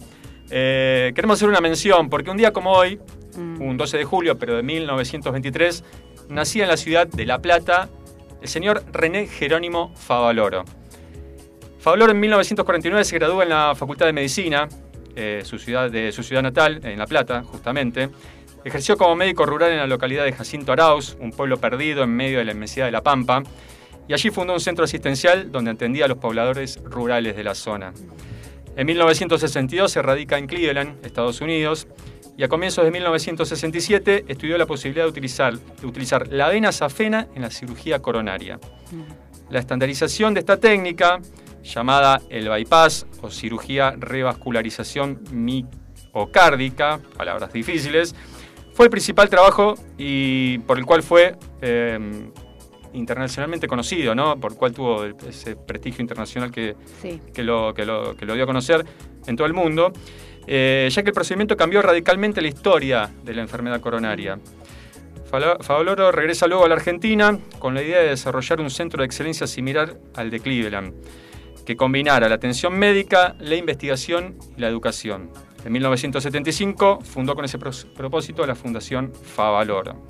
[0.49, 2.99] eh, queremos hacer una mención, porque un día como hoy,
[3.35, 3.61] Mm.
[3.61, 5.83] un 12 de julio, pero de 1923,
[6.29, 7.89] nacía en la ciudad de La Plata
[8.41, 10.65] el señor René Jerónimo Favaloro.
[11.79, 14.67] Favaloro en 1949 se graduó en la Facultad de Medicina,
[15.15, 18.09] eh, su ciudad, de su ciudad natal, en La Plata, justamente.
[18.63, 22.37] Ejerció como médico rural en la localidad de Jacinto Arauz, un pueblo perdido en medio
[22.39, 23.43] de la inmensidad de La Pampa,
[24.07, 27.93] y allí fundó un centro asistencial donde atendía a los pobladores rurales de la zona.
[28.75, 31.87] En 1962 se radica en Cleveland, Estados Unidos,
[32.41, 37.27] y a comienzos de 1967 estudió la posibilidad de utilizar, de utilizar la vena safena
[37.35, 38.59] en la cirugía coronaria.
[39.51, 41.19] La estandarización de esta técnica,
[41.63, 48.15] llamada el bypass o cirugía revascularización miocárdica, palabras difíciles,
[48.73, 51.99] fue el principal trabajo y por el cual fue eh,
[52.93, 54.39] internacionalmente conocido, ¿no?
[54.39, 57.21] Por el cual tuvo ese prestigio internacional que, Sí.
[57.35, 58.83] que lo, que lo- que lo dio a conocer
[59.27, 59.93] en todo el mundo,
[60.47, 64.39] eh, ya que el procedimiento cambió radicalmente la historia de la enfermedad coronaria.
[65.61, 69.47] Favaloro regresa luego a la Argentina con la idea de desarrollar un centro de excelencia
[69.47, 70.93] similar al de Cleveland,
[71.65, 75.29] que combinara la atención médica, la investigación y la educación.
[75.63, 80.05] En 1975 fundó con ese propósito la Fundación Favaloro.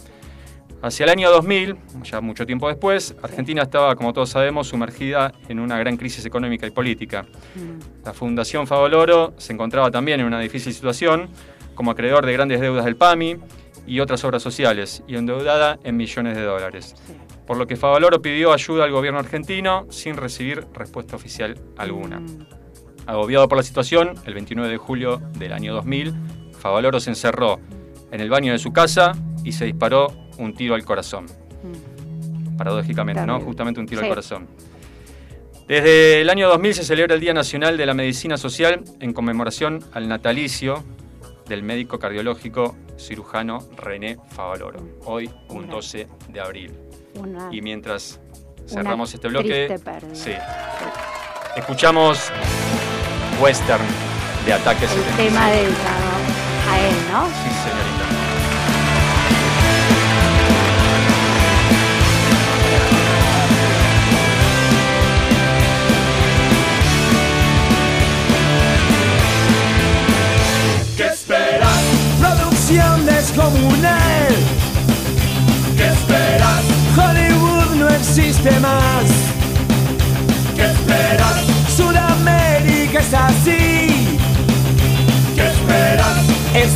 [0.82, 5.60] Hacia el año 2000, ya mucho tiempo después, Argentina estaba, como todos sabemos, sumergida en
[5.60, 7.24] una gran crisis económica y política.
[7.54, 8.04] Mm.
[8.04, 11.30] La Fundación Favaloro se encontraba también en una difícil situación,
[11.76, 13.38] como acreedor de grandes deudas del PAMI
[13.86, 16.96] y otras obras sociales, y endeudada en millones de dólares.
[17.46, 22.22] Por lo que Favaloro pidió ayuda al gobierno argentino sin recibir respuesta oficial alguna.
[22.22, 22.48] Mm.
[23.06, 26.13] Agobiado por la situación, el 29 de julio del año 2000,
[26.58, 27.60] Favaloro se encerró
[28.12, 31.26] en el baño de su casa y se disparó un tiro al corazón.
[31.26, 32.58] Mm.
[32.58, 33.39] Paradójicamente, ¿no?
[33.39, 34.06] Justamente un tiro Sí.
[34.06, 34.47] al corazón.
[35.67, 39.84] Desde el año 2000 se celebra el Día Nacional de la Medicina Social en conmemoración
[39.93, 40.84] al natalicio
[41.47, 46.71] del médico cardiológico cirujano René Favaloro, hoy un 12 de abril.
[47.15, 48.19] Una- Y mientras
[48.67, 49.76] cerramos este bloque,
[50.13, 50.32] sí,
[51.56, 52.32] escuchamos
[53.41, 53.84] Western
[54.45, 55.28] de Ataque el 76.
[55.30, 57.25] tema dedicado a él, ¿no?
[57.25, 58.05] Sí, señorita.
[70.97, 71.84] ¿Qué esperas?
[72.19, 74.36] Producción descomunal.
[75.77, 76.63] ¿Qué esperas?
[76.97, 79.10] Hollywood no existe más.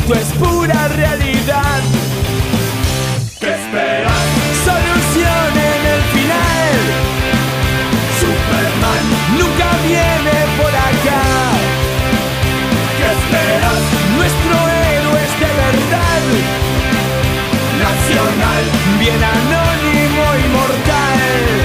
[0.08, 1.82] Esto es pura realidad.
[3.40, 4.26] ¿Qué esperas?
[4.64, 6.78] Solución en el final.
[8.20, 9.06] Superman,
[9.40, 11.24] Nunca viene por acá.
[12.98, 13.82] ¿qué esperas?
[14.16, 14.56] Nuestro
[14.94, 16.24] héroe es de verdad.
[17.82, 18.64] Nacional,
[19.00, 21.65] Bien anónimo y mortal.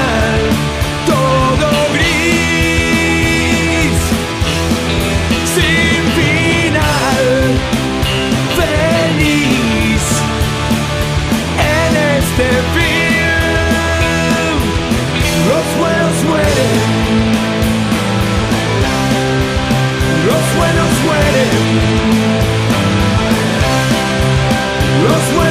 [25.03, 25.50] Los buenos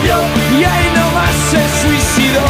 [0.00, 2.46] Y ahí nomás se suicidó.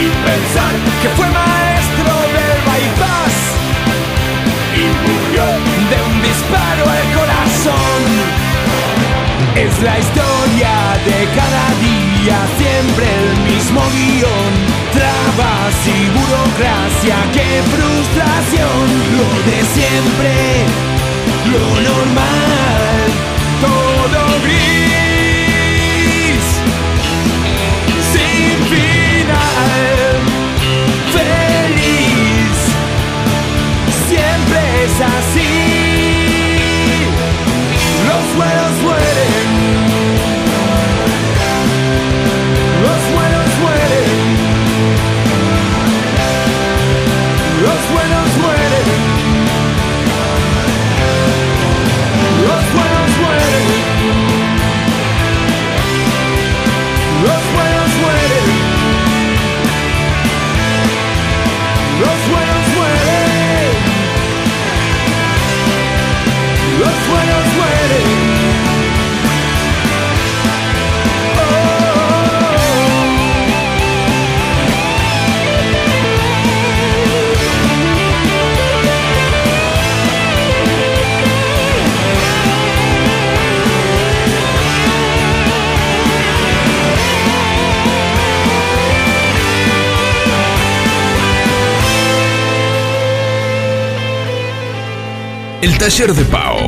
[0.00, 3.36] y pensar Que fue maestro del bypass.
[4.74, 5.44] y murió,
[5.90, 8.00] De un disparo al corazón.
[9.56, 10.72] Es la historia
[11.04, 14.52] de cada día, siempre el mismo guion.
[14.92, 18.86] Trabas y burocracia, qué frustración.
[19.18, 20.32] Lo de siempre,
[21.52, 23.08] lo normal,
[23.60, 24.87] todo gris.
[34.96, 35.77] Siempre es
[95.60, 96.67] El taller de Pau.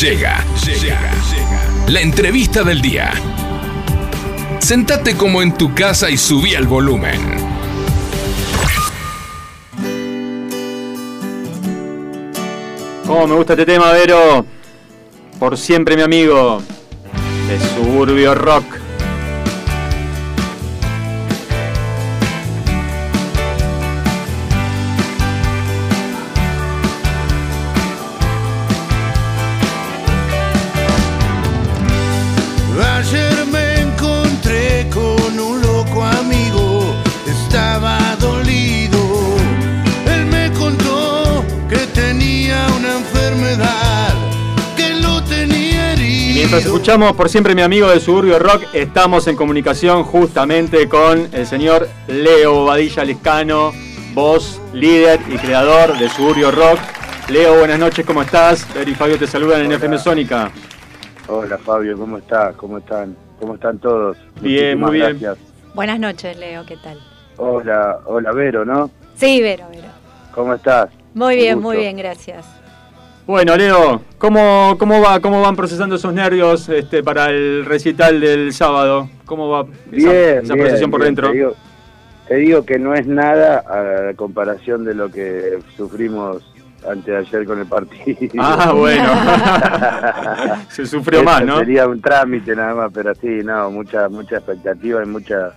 [0.00, 1.88] Llega, llega, llega.
[1.88, 3.12] La entrevista del día.
[4.58, 7.20] Sentate como en tu casa y subí el volumen.
[13.06, 14.46] ¿Cómo me gusta este tema, Vero?
[15.38, 16.62] Por siempre, mi amigo.
[17.46, 18.79] De Suburbio Rock.
[46.50, 51.46] Mientras escuchamos por siempre, mi amigo de Suburbio Rock, estamos en comunicación justamente con el
[51.46, 53.72] señor Leo Badilla Liscano,
[54.14, 56.80] voz, líder y creador de Suburbio Rock.
[57.28, 58.66] Leo, buenas noches, ¿cómo estás?
[58.74, 59.76] Vero y Fabio te saludan en Hola.
[59.76, 60.50] FM Sónica.
[61.28, 62.56] Hola Fabio, ¿cómo estás?
[62.56, 63.16] ¿Cómo están?
[63.38, 64.16] ¿Cómo están todos?
[64.40, 65.20] Bien, muy bien.
[65.20, 65.38] gracias.
[65.74, 66.98] Buenas noches, Leo, ¿qué tal?
[67.36, 68.90] Hola, hola Vero, ¿no?
[69.14, 69.86] Sí, Vero, Vero.
[70.34, 70.90] ¿Cómo estás?
[71.14, 72.59] Muy bien, muy bien, gracias.
[73.30, 78.52] Bueno, Leo, ¿cómo, cómo va, cómo van procesando esos nervios este, para el recital del
[78.52, 79.08] sábado?
[79.24, 81.14] ¿Cómo va esa, Bien, esa bien, procesión por bien.
[81.14, 81.28] dentro?
[81.28, 81.54] Te digo,
[82.26, 86.42] te digo que no es nada a comparación de lo que sufrimos
[86.84, 88.42] antes de ayer con el partido.
[88.42, 89.08] Ah, bueno.
[90.68, 91.60] Se sufrió más, ¿no?
[91.60, 95.52] Sería un trámite nada más, pero sí, no, mucha mucha expectativa y mucha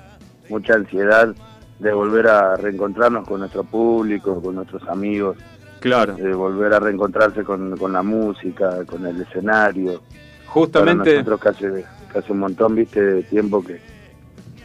[0.48, 1.34] mucha ansiedad
[1.80, 5.38] de volver a reencontrarnos con nuestro público, con nuestros amigos.
[5.84, 6.16] Claro.
[6.16, 10.00] de volver a reencontrarse con, con la música, con el escenario.
[10.00, 13.82] Para Justamente, nosotros que hace, que hace un montón, viste, de tiempo que,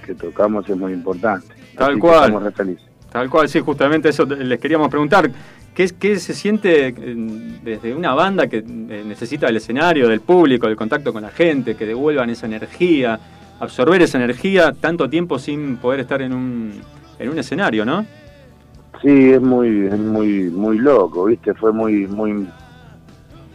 [0.07, 1.49] que tocamos es muy importante.
[1.77, 2.21] Tal Así cual.
[2.27, 2.87] Estamos re felices.
[3.11, 5.29] tal cual, sí, justamente eso les queríamos preguntar.
[5.75, 6.95] ¿Qué, qué se siente eh,
[7.65, 11.75] desde una banda que eh, necesita del escenario, del público, del contacto con la gente,
[11.75, 13.19] que devuelvan esa energía,
[13.59, 16.81] absorber esa energía tanto tiempo sin poder estar en un,
[17.19, 18.07] en un escenario, ¿no?
[19.03, 22.49] Sí, es muy, es muy, muy loco, viste, fue muy, muy,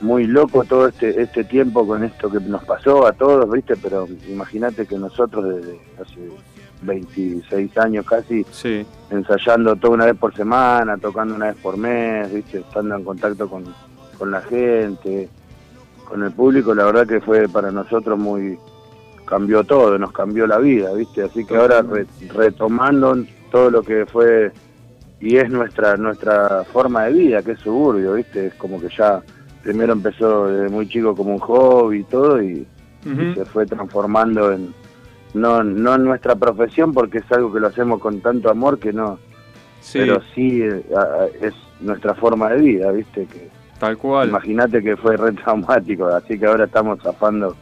[0.02, 4.08] muy loco todo este, este tiempo con esto que nos pasó a todos, viste, pero
[4.30, 6.30] imagínate que nosotros desde hace
[6.84, 12.34] 26 años casi Sí, ensayando toda una vez por semana, tocando una vez por mes,
[12.34, 12.60] ¿viste?
[12.60, 13.64] estando en contacto con,
[14.18, 15.28] con la gente,
[16.08, 18.58] con el público, la verdad que fue para nosotros muy
[19.26, 21.24] cambió todo, nos cambió la vida, ¿viste?
[21.24, 23.16] Así que ahora re- retomando
[23.52, 24.52] todo lo que fue
[25.24, 28.48] y es nuestra nuestra forma de vida, que es suburbio, ¿viste?
[28.48, 29.22] Es como que ya
[29.64, 32.68] primero empezó desde muy chico como un hobby y todo y,
[33.04, 34.74] se fue transformando en
[35.34, 38.94] no no en nuestra profesión porque es algo que lo hacemos con tanto amor que
[38.94, 39.20] no
[39.82, 40.84] sí, pero sí eh,
[41.42, 44.30] es nuestra forma de vida viste que tal cual.
[44.30, 47.58] imagínate que fue re traumático así que ahora estamos zafando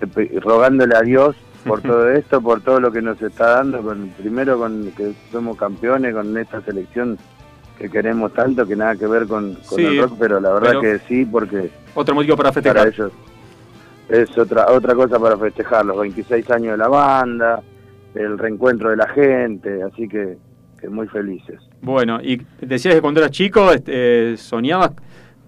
[0.00, 4.08] eh, rogándole a Dios por todo esto por todo lo que nos está dando con
[4.18, 7.18] primero con que somos campeones con esta selección
[7.78, 10.68] que queremos tanto que nada que ver con, con Sí, el rock pero la verdad
[10.70, 12.88] pero- que sí porque Otro motivo para para festejar.
[12.88, 13.12] ellos
[14.08, 17.62] es otra otra cosa para festejar los 26 años de la banda
[18.14, 20.36] el reencuentro de la gente así que,
[20.80, 24.90] que muy felices Bueno, y decías que cuando eras chico este, eh, soñabas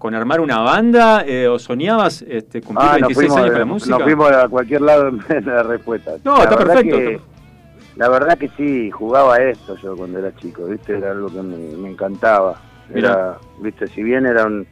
[0.05, 3.59] con armar una banda eh, o soñabas este, cumplir Ah, nos 26 fuimos, años con
[3.59, 3.99] la nos música.
[4.03, 6.95] fuimos a cualquier lado en la respuesta No, La está perfecto.
[6.97, 7.19] que-
[7.95, 11.57] la verdad que sí jugaba esto yo cuando era chico viste era algo que me,
[11.75, 12.61] me encantaba
[12.93, 14.67] era viste si bien era un,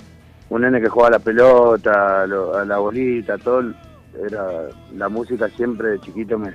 [0.49, 3.63] un nene que jugaba a la pelota a, lo- a la bolita todo
[4.23, 4.45] era
[4.95, 6.51] la música siempre de chiquito me,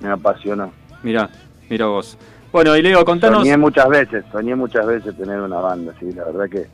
[0.00, 0.72] me apasionó
[1.04, 1.28] Mirá,
[1.70, 2.18] mira vos.
[2.52, 3.38] Bueno, y Leo, contanos.
[3.42, 6.66] Soñé muchas veces, soñé muchas veces tener una banda, sí, la verdad que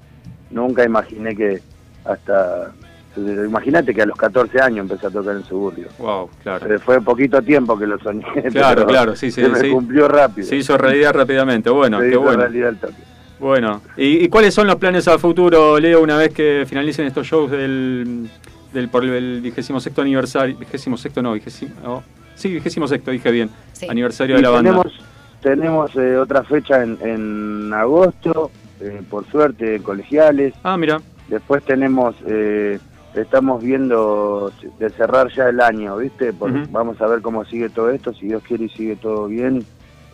[0.50, 1.60] nunca imaginé que
[2.04, 2.72] hasta...
[3.16, 5.88] Imagínate que a los 14 años empecé a tocar en suburbio.
[5.98, 6.64] Wow, claro.
[6.68, 8.24] Pero fue poquito tiempo que lo soñé.
[8.52, 9.70] Claro, pero claro, sí, sí, Se me sí.
[9.70, 10.46] cumplió rápido.
[10.46, 11.68] Se hizo realidad rápidamente.
[11.68, 12.38] Bueno, Se qué hizo bueno.
[12.42, 12.94] realidad el toque.
[13.40, 17.26] Bueno, ¿Y, y cuáles son los planes a futuro, Leo, una vez que finalicen estos
[17.26, 18.28] shows del,
[18.72, 20.56] del por el vigésimo sexto aniversario?
[20.56, 21.72] Vigésimo sexto, no, vigésimo.
[21.82, 22.02] no,
[22.36, 23.50] sí, vigésimo sexto, dije bien.
[23.72, 23.86] Sí.
[23.88, 24.70] Aniversario Y de la banda.
[24.70, 24.92] tenemos
[25.40, 30.54] tenemos eh, otra fecha en, en agosto, eh, por suerte, en colegiales.
[30.62, 31.00] Ah, mira.
[31.28, 32.78] Después tenemos, eh,
[33.14, 36.32] estamos viendo de cerrar ya el año, ¿viste?
[36.32, 36.68] Por-.
[36.70, 39.64] Vamos a ver cómo sigue todo esto, si Dios quiere y sigue todo bien,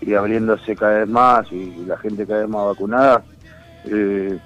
[0.00, 3.22] y abriéndose cada vez más, y, y la gente cada vez más vacunada.
[3.86, 4.38] eh,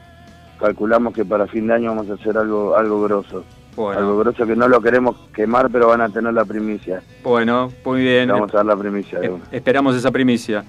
[0.60, 3.44] calculamos que para fin de año vamos a hacer algo algo grosso.
[3.78, 7.00] Algo grosso que no lo queremos quemar, pero van a tener la primicia.
[7.22, 8.28] bueno, muy bien.
[8.28, 9.44] Vamos a dar la primicia de Eh, una.
[9.52, 10.64] Esperamos esa primicia.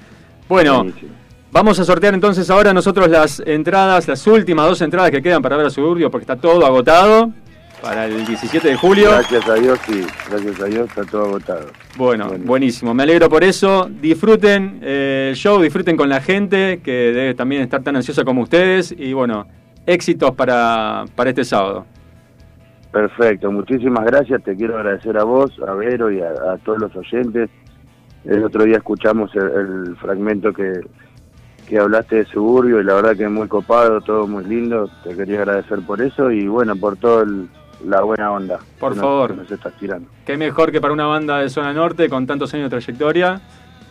[0.47, 0.85] Bueno.
[1.51, 5.57] Vamos a sortear entonces ahora nosotros las entradas, las últimas dos entradas que quedan para
[5.57, 7.31] ver a Suburbio, porque está todo agotado.
[7.81, 9.09] para el 17 de julio.
[9.11, 11.67] Gracias a Dios, sí, gracias a Dios está todo agotado.
[11.97, 12.43] Bueno, Bueno.
[12.45, 12.93] buenísimo.
[12.93, 13.89] Me alegro por eso.
[14.01, 18.41] Disfruten eh, el show, disfruten con la gente que debe también estar tan ansiosa como
[18.41, 18.93] ustedes.
[18.97, 19.47] Y bueno,
[19.85, 21.85] éxitos para, para este sábado.
[22.91, 26.95] Perfecto, muchísimas gracias, te quiero agradecer a vos, a Vero y a, a todos los
[26.95, 27.49] oyentes.
[28.25, 29.43] El otro día escuchamos el,
[29.89, 30.73] el fragmento que,
[31.69, 35.15] que hablaste de Suburbio y la verdad que es muy copado, todo muy lindo, te
[35.15, 37.25] quería agradecer por eso y bueno, por toda
[37.85, 38.59] la buena onda.
[38.79, 39.29] Por que nos- favor.
[39.31, 40.09] que nos estás tirando.
[40.25, 43.39] Qué mejor que para una banda de Zona Norte con tantos años de trayectoria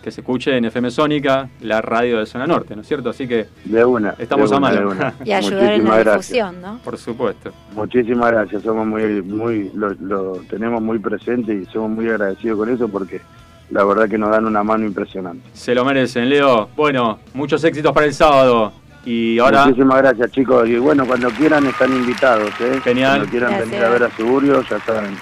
[0.02, 3.10] que se escuche en FM Sónica, la radio de Zona Norte, ¿no es cierto?
[3.10, 4.14] Así que, De una.
[4.18, 4.80] Estamos de a mano.
[4.80, 5.14] de una.
[5.24, 6.28] Y ayudar en Muchísimas la gracias.
[6.28, 6.78] difusión, ¿no?
[6.84, 7.50] por supuesto.
[7.74, 12.68] Muchísimas gracias, somos muy, muy, lo, lo tenemos muy presente y somos muy agradecidos con
[12.68, 13.20] eso porque
[13.70, 15.48] la verdad que nos dan una mano impresionante.
[15.52, 16.68] Se lo merecen, Leo.
[16.76, 18.72] Bueno, muchos éxitos para el sábado.
[19.04, 22.80] Y ahora, Muchísimas gracias chicos y bueno, cuando quieran están invitados, ¿eh?
[22.84, 23.12] Genial.
[23.18, 23.70] Cuando quieran Gracias.
[23.70, 25.16] venir a ver a Suburbio, ya saben,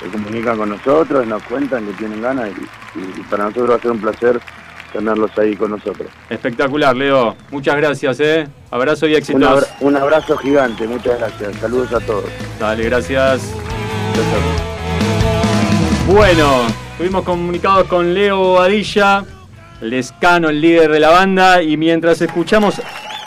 [0.00, 2.48] se comunican con nosotros, nos cuentan que tienen ganas
[2.96, 4.40] y, y para nosotros va a ser un placer
[4.92, 6.08] tenerlos ahí con nosotros.
[6.28, 7.36] espectacular, Leo.
[7.52, 8.48] Muchas gracias, ¿eh?
[8.72, 9.42] Abrazo y Un, éxitos.
[9.44, 12.24] abra- un abrazo gigante, muchas gracias, saludos a todos.
[12.58, 13.54] Dale, gracias.
[16.08, 16.62] Bueno,
[17.00, 19.24] estuvimos comunicados con Leo Bobadilla,
[19.80, 22.74] Lescano, el líder de la banda, y mientras escuchamos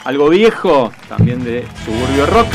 [0.04, 2.46] algo viejo, también de Suburbio Rock,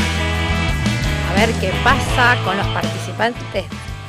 [1.30, 3.66] A ver qué pasa con los participantes.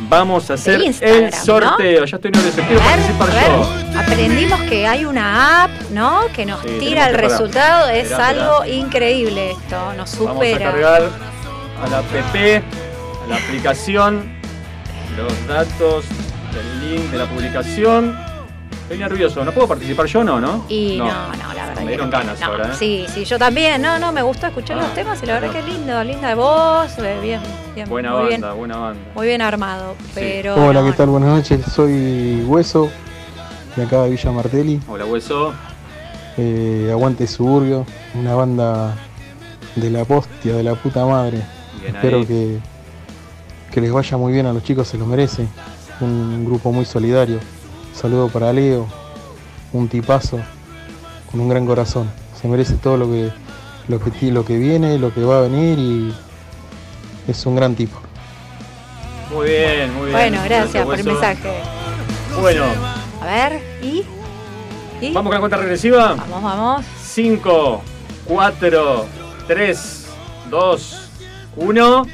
[0.09, 2.05] vamos a hacer el sorteo.
[2.05, 3.29] Ya estoy nervioso, quiero ver, participar
[3.93, 3.99] yo.
[3.99, 6.21] aprendimos que hay una app, ¿no?
[6.37, 7.89] Que nos Sí, tira el resultado.
[7.89, 10.71] Es Esperá, algo increíble esto, nos Vamos a supera.
[10.71, 11.03] cargar
[11.83, 14.33] a la app, a la aplicación,
[15.17, 16.05] los datos
[16.55, 18.17] del link de la publicación.
[18.83, 20.65] Estoy nervioso, ¿no puedo participar yo no, no?
[20.69, 21.75] Y no, no, la verdad.
[21.77, 22.19] Me que dieron no.
[22.19, 22.77] ganas No, ahora, ¿eh?
[22.77, 23.81] Sí, sí, yo también.
[23.81, 26.99] No, no, me gustó escuchar Ah, los temas y la verdad que lindo, linda voz,
[26.99, 27.41] eh, bien,
[27.75, 29.01] bien, Buena muy banda, bien, buena banda.
[29.15, 29.95] muy bien armado.
[30.15, 31.09] Pero Hola, ¿qué tal?
[31.09, 31.65] Buenas noches.
[31.73, 32.91] Soy Hueso,
[33.77, 34.81] de acá de Villa Martelli.
[34.89, 35.53] Hola, hueso.
[36.37, 38.97] Eh, Aguante Suburbio, una banda
[39.77, 41.41] de la postia, de la puta madre.
[41.81, 42.27] Bien Espero ahí.
[42.27, 42.59] que,
[43.71, 45.47] que les vaya muy bien a los chicos, se lo merece.
[46.01, 47.39] Un grupo muy solidario.
[47.95, 48.87] Saludo para Leo,
[49.73, 50.41] un tipazo
[51.31, 52.11] con un gran corazón.
[52.41, 53.31] Se merece todo lo que,
[53.89, 56.15] lo que, lo que viene, lo que va a venir y
[57.29, 57.99] es un gran tipo.
[59.33, 60.13] Muy bien, muy bien.
[60.13, 61.61] Bueno, gracias por el mensaje.
[62.41, 62.65] Bueno,
[63.21, 64.05] A ver, ¿y?
[65.01, 65.13] ¿Y?
[65.13, 66.15] vamos con la cuenta regresiva.
[66.15, 66.87] Vamos, vamos.
[67.03, 67.83] 5,
[68.25, 69.07] 4,
[69.47, 70.07] 3,
[70.51, 71.11] 2,
[71.57, 72.07] 1.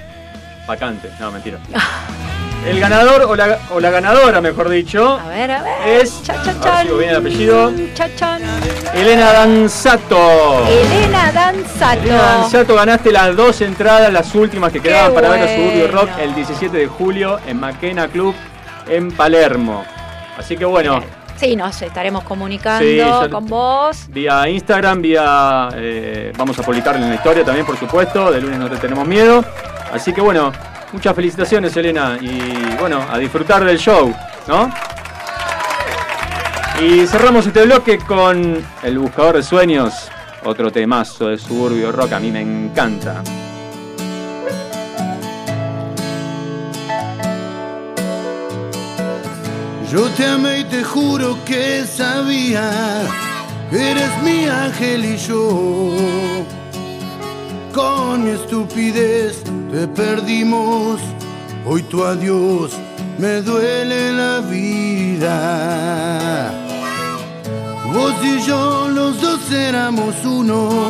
[0.66, 1.10] Vacante.
[1.20, 1.60] No, mentira.
[2.66, 6.00] El ganador o la, o la ganadora, mejor dicho, A ver, a ver.
[6.02, 6.22] es.
[6.22, 6.78] Chan, chan, a ver chan.
[6.80, 7.72] si digo bien el apellido.
[8.94, 10.66] Elena Danzato.
[10.68, 12.02] Elena Danzato.
[12.02, 15.82] Elena Danzato, ganaste las dos entradas, las últimas que Qué quedaban para ver a Suburbio
[15.88, 16.00] bueno.
[16.00, 18.34] Rock el 17 de julio en Maquena Club
[18.88, 19.84] en Palermo.
[20.38, 21.02] Así que bueno,
[21.36, 24.06] Sí, nos estaremos comunicando Sí, con vos.
[24.08, 25.68] vía Instagram, vía.
[25.74, 28.32] eh, vamos a publicarlo en la historia también, por supuesto.
[28.32, 29.44] De lunes no te tenemos miedo.
[29.92, 30.50] Así que bueno,
[30.96, 32.16] muchas felicitaciones, Elena.
[32.18, 34.14] Y bueno, a disfrutar del show,
[34.48, 34.72] ¿no?
[36.80, 40.08] Y cerramos este bloque con El Buscador de Sueños.
[40.44, 43.22] Otro temazo de Suburbio Rock, a mí me encanta.
[49.92, 53.02] Yo te amé y te juro que sabía
[53.70, 56.55] eres mi ángel y yo.
[57.76, 60.98] Con mi estupidez te perdimos.
[61.66, 62.72] Hoy tu adiós
[63.18, 65.34] me duele la vida.
[67.92, 70.88] Vos y yo, los dos éramos uno.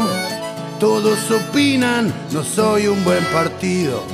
[0.78, 4.04] Todos opinan, no soy un buen partido.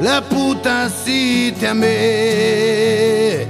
[0.00, 3.46] La puta sí te amé.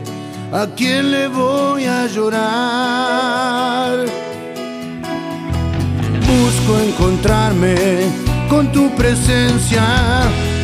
[0.53, 4.05] ¿A quién le voy a llorar?
[6.27, 9.85] Busco encontrarme con tu presencia,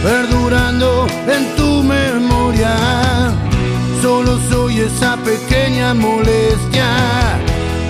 [0.02, 2.74] perdurando en tu memoria.
[4.02, 6.88] Solo soy esa pequeña molestia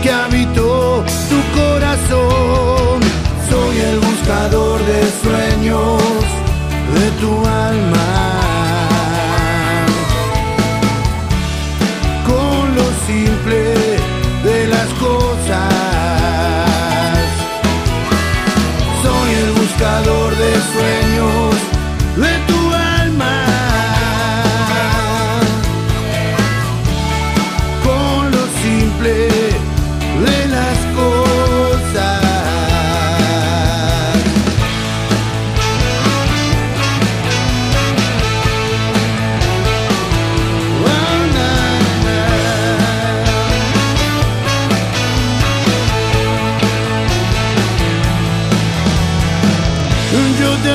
[0.03, 3.01] que habitó tu corazón.
[3.49, 6.03] Soy el buscador de sueños
[6.94, 8.36] de tu alma.
[20.73, 21.54] Sueños
[22.17, 22.56] de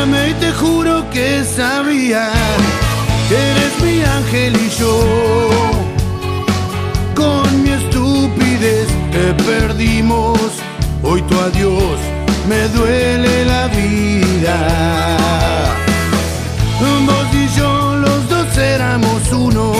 [0.03, 2.31] y te juro que sabía
[3.29, 4.99] que eres mi ángel y yo
[7.13, 10.39] con mi estupidez te perdimos.
[11.03, 11.99] Hoy tu adiós
[12.49, 15.17] me duele la vida.
[17.05, 19.71] Vos y yo los dos éramos uno.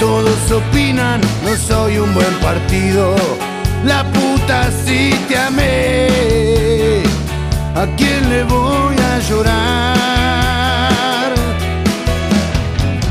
[0.00, 3.14] Todos opinan, no soy un buen partido.
[3.84, 7.02] La puta si te amé.
[7.76, 10.82] ¿A quién le voy llorar?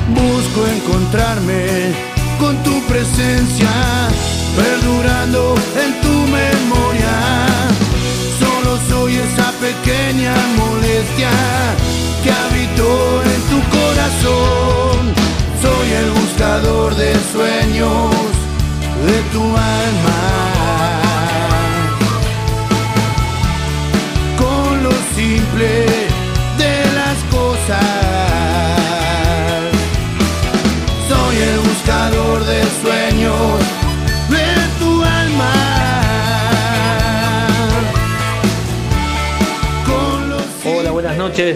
[0.10, 1.93] Busco encontrarme
[2.39, 3.70] con tu presencia,
[4.55, 7.16] perdurando en tu memoria.
[8.39, 11.32] Solo soy esa pequeña molestia
[12.24, 14.99] que habitó en tu corazón.
[15.62, 18.16] Soy el buscador de sueños
[19.05, 20.39] de tu alma.
[25.20, 25.99] Simple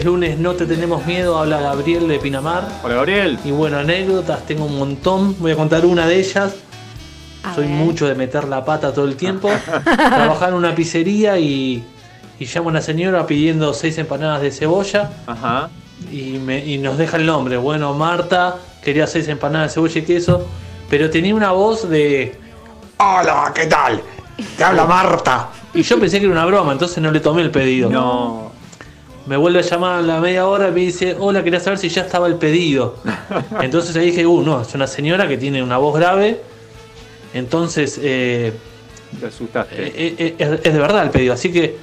[0.03, 1.37] Lunes no te tenemos miedo.
[1.37, 2.67] Habla Gabriel de Pinamar.
[2.83, 3.37] Hola, Gabriel.
[3.43, 5.35] Y bueno, anécdotas tengo un montón.
[5.39, 6.55] Voy a contar una de ellas.
[7.43, 7.73] A Soy ver.
[7.75, 9.49] mucho de meter la pata todo el tiempo.
[9.83, 11.83] Trabajaba en una pizzería y,
[12.39, 15.69] y llamo a una señora pidiendo seis empanadas de cebolla Ajá.
[16.09, 17.57] y, me- y nos deja el nombre.
[17.57, 20.47] Bueno, Marta quería seis empanadas de cebolla y queso,
[20.89, 22.39] pero tenía una voz de...
[22.99, 24.01] Hola, ¿qué tal?
[24.57, 25.49] Te habla Marta.
[25.73, 27.89] Y yo pensé que era una broma, entonces no le tomé el pedido.
[27.89, 28.52] No.
[29.25, 31.87] Me vuelve a llamar a la media hora y me dice, hola, quería saber si
[31.89, 32.97] ya estaba el pedido.
[33.61, 36.41] Entonces ahí dije, uh, no, es una señora que tiene una voz grave.
[37.33, 38.53] Entonces, eh,
[39.19, 39.75] Te asustaste.
[39.75, 41.33] eh, eh, es, es de verdad el pedido.
[41.33, 41.77] Así que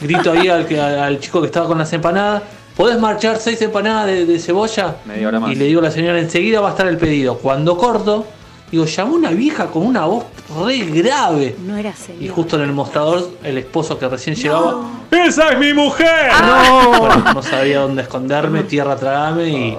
[0.00, 2.42] grito ahí al, que- al chico que estaba con las empanadas,
[2.76, 4.96] ¿podés marchar seis empanadas de, de cebolla?
[5.04, 5.52] Media hora más.
[5.52, 7.38] Y le digo a la señora, enseguida va a estar el pedido.
[7.38, 8.26] Cuando corto,
[8.70, 10.24] digo, llamó una vieja con una voz
[10.64, 11.56] re grave.
[11.64, 12.34] No era Y señor.
[12.34, 14.82] justo en el mostrador, el esposo que recién llegaba.
[15.10, 16.30] ¡Esa es mi mujer!
[16.32, 16.96] Ah.
[17.00, 19.78] Bueno, no sabía dónde esconderme, tierra tragame y.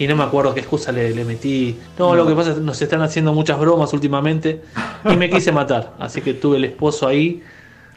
[0.00, 1.76] Y no me acuerdo qué excusa le, le metí.
[1.98, 4.62] No, lo que pasa es que nos están haciendo muchas bromas últimamente.
[5.04, 5.94] Y me quise matar.
[5.98, 7.42] Así que tuve el esposo ahí.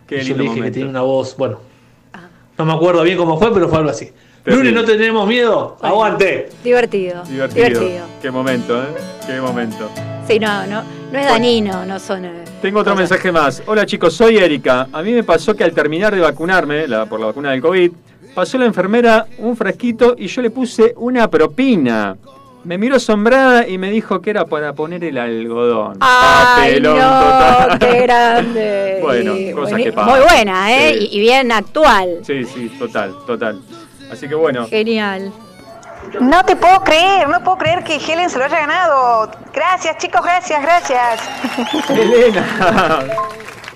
[0.08, 1.38] Qué y yo le dije que tenía una voz.
[1.38, 1.60] Bueno.
[2.58, 4.12] No me acuerdo bien cómo fue, pero fue algo así.
[4.44, 4.72] Terrible.
[4.72, 5.78] Lunes no tenemos miedo.
[5.82, 6.50] Aguante.
[6.64, 7.24] Divertido.
[7.26, 8.06] Divertido.
[8.22, 8.88] Qué momento, ¿eh?
[9.28, 9.90] Qué momento.
[10.28, 12.26] Sí, no, no, no es danino, no son.
[12.26, 13.62] eh, Tengo otro cosas- mensaje más.
[13.68, 14.88] Hola chicos, soy Erika.
[14.92, 17.92] A mí me pasó que al terminar de vacunarme la- por la vacuna del COVID,
[18.34, 22.16] pasó la enfermera un frasquito y yo le puse una propina.
[22.64, 25.98] Me miró asombrada y me dijo que era para poner el algodón.
[26.00, 27.04] ¡Ay, Papelón no!
[27.20, 27.80] total.
[27.80, 28.88] ¡Qué grande!
[29.02, 30.12] Bueno, Y cosas que pasan.
[30.16, 30.96] Muy buena, ¿eh?
[31.00, 31.10] Sí.
[31.12, 32.20] Y bien actual.
[32.22, 33.60] Sí, sí, total, total.
[34.12, 35.32] Así que bueno, Genial.
[36.20, 39.32] No te puedo creer, no puedo creer que Helen se lo haya ganado.
[39.54, 41.22] Gracias, chicos, gracias, gracias.
[41.90, 43.06] Elena.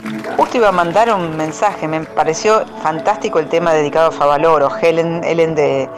[0.38, 5.24] Justo iba a mandar un mensaje, me pareció fantástico el tema dedicado a Favaloro, Helen,
[5.24, 5.90] Helen de,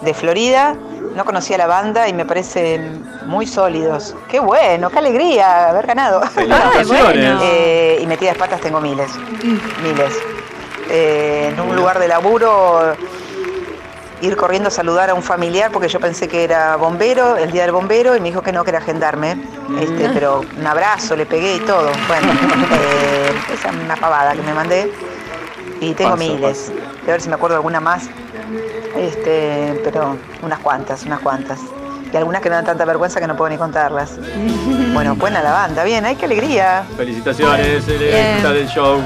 [0.00, 0.74] de Florida.
[1.14, 4.16] No conocía la banda y me parecen muy sólidos.
[4.28, 6.22] Qué bueno, qué alegría haber ganado.
[6.22, 7.42] Felicitaciones.
[7.42, 9.10] Eh, y metidas patas tengo miles,
[9.82, 10.14] miles.
[10.88, 12.94] Eh, en un lugar de laburo,
[14.22, 17.62] ir corriendo a saludar a un familiar porque yo pensé que era bombero, el día
[17.62, 19.36] del bombero, y me dijo que no, que era gendarme.
[19.80, 21.90] Este, pero un abrazo le pegué y todo.
[22.06, 22.32] Bueno,
[22.72, 24.92] eh, esa es una pavada que me mandé.
[25.80, 26.72] Y tengo Paso, miles.
[27.02, 28.08] A ver si me acuerdo alguna más.
[28.96, 31.58] Este, pero unas cuantas, unas cuantas.
[32.12, 34.18] Y algunas que me dan tanta vergüenza que no puedo ni contarlas.
[34.92, 36.84] Bueno, buena la banda, bien, ay, qué alegría.
[36.98, 39.00] felicitaciones, del show.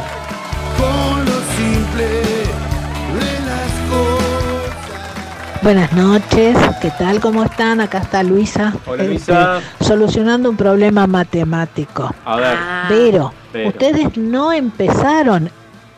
[5.67, 7.19] Buenas noches, ¿qué tal?
[7.19, 7.81] ¿Cómo están?
[7.81, 8.73] Acá está Luisa.
[8.87, 9.61] Hola, este, Luisa.
[9.81, 12.09] solucionando un problema matemático.
[12.25, 12.57] A ver.
[12.57, 13.71] Ah, Pero, pero.
[13.71, 15.51] ustedes no empezaron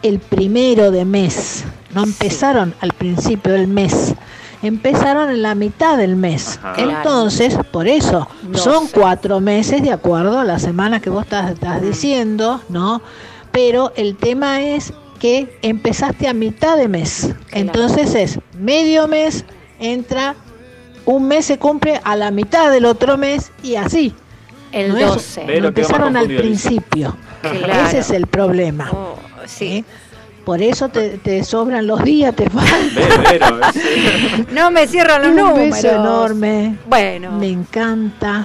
[0.02, 4.14] el primero de mes, no empezaron al principio del mes,
[4.62, 6.58] empezaron en la mitad del mes.
[6.62, 6.80] Ajá.
[6.80, 8.92] Entonces, por eso, No son sé.
[8.98, 13.02] cuatro meses de acuerdo a la semana que vos estás, estás diciendo, ¿no?
[13.52, 17.34] Pero el tema es que empezaste a mitad de mes.
[17.50, 19.44] Entonces es medio mes,
[19.78, 20.34] entra,
[21.04, 24.14] un mes se cumple a la mitad del otro mes y así.
[24.72, 25.44] El No es- 12.
[25.46, 27.16] Ve- no lo que va más empezaron al principio.
[27.42, 27.86] Claro.
[27.86, 28.90] Ese es el problema.
[28.92, 29.16] Oh,
[29.46, 29.56] sí.
[29.68, 29.84] ¿sí?
[30.44, 32.90] Por eso te, te sobran los días, te faltan.
[33.32, 35.76] Es- No me cierran los Un números.
[35.76, 36.76] beso enorme.
[36.86, 37.32] Bueno.
[37.32, 38.44] Me encanta.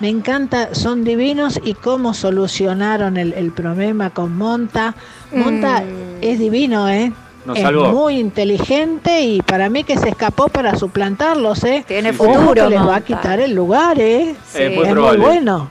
[0.00, 4.94] Me encanta, son divinos y cómo solucionaron el, el problema con Monta.
[5.32, 6.18] Monta Mm.
[6.22, 7.12] es divino, ¿eh?
[7.44, 7.88] Nos es salvó.
[7.88, 11.84] muy inteligente y para mí que se escapó para suplantarlos, ¿eh?
[11.86, 14.34] Tiene Ojo futuro, que les va a quitar el lugar, ¿eh?
[14.54, 15.18] Eh, muy es probable.
[15.18, 15.68] muy bueno.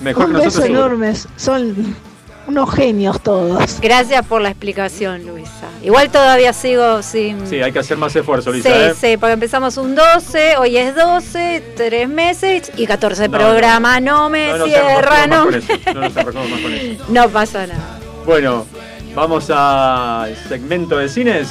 [0.00, 0.86] Mejor Un que beso nosotros seguro.
[0.86, 1.14] enorme.
[1.36, 1.96] Son
[2.46, 3.80] unos genios todos.
[3.80, 5.66] Gracias por la explicación, Luisa.
[5.82, 7.46] Igual todavía sigo sin...
[7.46, 8.90] Sí, hay que hacer más esfuerzo, Sí, Luisa.
[8.90, 8.94] ¿eh?
[8.94, 14.28] sí, porque empezamos un 12, hoy es 12, tres meses y 14 No, programas, no,
[14.28, 17.04] me No nos cierra, no, más con eso, no nos arrancamos más con eso.
[17.08, 17.98] no pasa nada.
[18.26, 18.66] Bueno,
[19.14, 21.48] vamos al segmento de cines.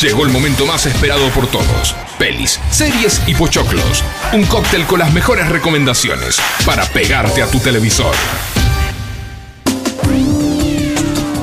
[0.00, 1.94] Llegó el momento más esperado por todos.
[2.18, 4.04] Pelis, series y pochoclos.
[4.32, 8.14] Un cóctel con las mejores recomendaciones para pegarte a tu televisor.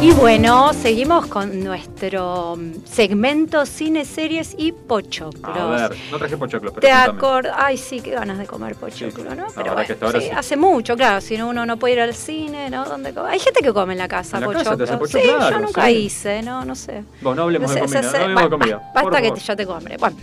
[0.01, 5.55] Y bueno, seguimos con nuestro mm, segmento cine, series y pochoclos.
[5.55, 9.35] A ver, no traje pochoclo, pero Te acuerdas, ay sí, qué ganas de comer pochoclo,
[9.35, 9.45] ¿no?
[9.55, 10.31] Pero verdad que hasta bueno, ahora sí, sí.
[10.35, 12.85] hace mucho, claro, si no uno no puede ir al cine, ¿no?
[12.85, 14.83] ¿Dónde Hay gente que come en la casa ¿En la casa te pochoclo.
[14.85, 15.21] hace pochoclo?
[15.21, 17.03] Sí, Claro, yo nunca hice, no, no sé.
[17.21, 18.91] Bueno, no hablemos No de comida, no de comida.
[18.95, 19.97] Basta que yo te compré.
[19.97, 20.17] Bueno,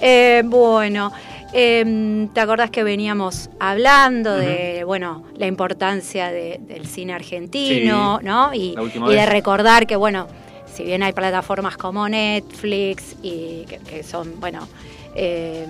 [0.00, 1.12] eh, bueno
[1.52, 8.26] em, ¿te acordás que veníamos hablando de, bueno, la importancia de- del cine argentino, Sí,
[8.26, 8.54] ¿no?
[8.54, 8.74] Y,
[9.14, 10.26] de recordar que, bueno,
[10.72, 14.68] si bien hay plataformas como Netflix y que, que son, bueno,
[15.14, 15.66] em,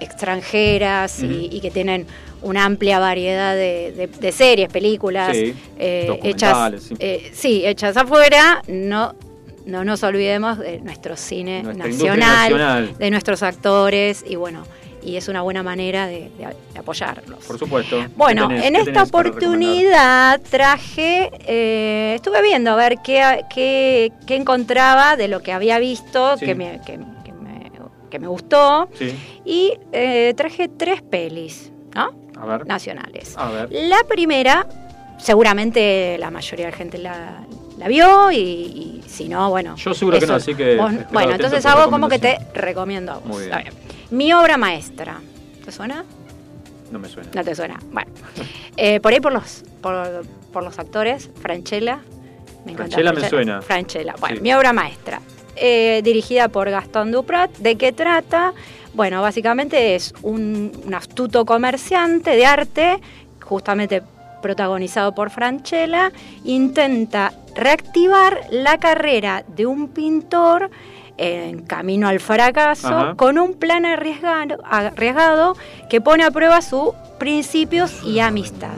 [0.00, 2.06] extranjeras y- que tienen
[2.40, 6.94] una amplia variedad de, de- de series, películas, Sí, eh, hechas, sí.
[6.98, 9.14] eh, sí, hechas afuera, no,
[9.66, 12.96] no nos olvidemos de nuestro cine nacional.
[12.98, 14.64] de nuestros actores y bueno,
[15.02, 17.44] y es una buena manera de, de- de apoyarlos.
[17.44, 18.04] Por supuesto.
[18.16, 24.36] Bueno, ¿Qué tenés- en esta oportunidad traje, eh, estuve viendo a ver qué, qué, qué
[24.36, 26.46] encontraba de lo que había visto, Sí.
[26.46, 27.70] que, me, que, que me,
[28.10, 32.12] que me gustó, Sí, y eh, traje tres pelis, ¿no?
[32.40, 32.66] a ver.
[32.66, 33.34] Nacionales.
[33.36, 33.68] A ver.
[33.72, 34.66] La primera,
[35.18, 37.40] seguramente la mayoría de la gente la,
[37.78, 39.74] la vio y, y si no, bueno.
[39.76, 43.14] Yo seguro que no, así que vos- bueno, entonces hago como que te recomiendo a
[43.18, 43.26] vos.
[43.26, 43.64] Muy bien.
[44.10, 45.20] Mi obra maestra.
[45.64, 46.04] ¿Te suena?
[46.90, 47.28] No me suena.
[47.34, 47.78] No te suena.
[47.92, 48.10] Bueno.
[48.76, 52.00] Eh, por ahí por los, por, por los actores, Franchella.
[52.64, 52.96] Me encanta.
[52.96, 53.62] Franchella me suena.
[53.62, 54.14] Franchella.
[54.18, 54.42] Bueno, Sí.
[54.42, 55.20] mi obra maestra.
[55.56, 57.50] Eh, dirigida por Gastón Duprat.
[57.58, 58.54] ¿De qué trata?
[58.94, 63.00] Bueno, básicamente es un, un astuto comerciante de arte,
[63.42, 64.02] justamente
[64.40, 66.12] protagonizado por Franchella,
[66.44, 70.70] intenta reactivar la carrera de un pintor
[71.18, 73.14] en camino al fracaso Ajá.
[73.16, 75.56] con un plan arriesgado, arriesgado
[75.90, 78.70] que pone a prueba sus principios y amistad.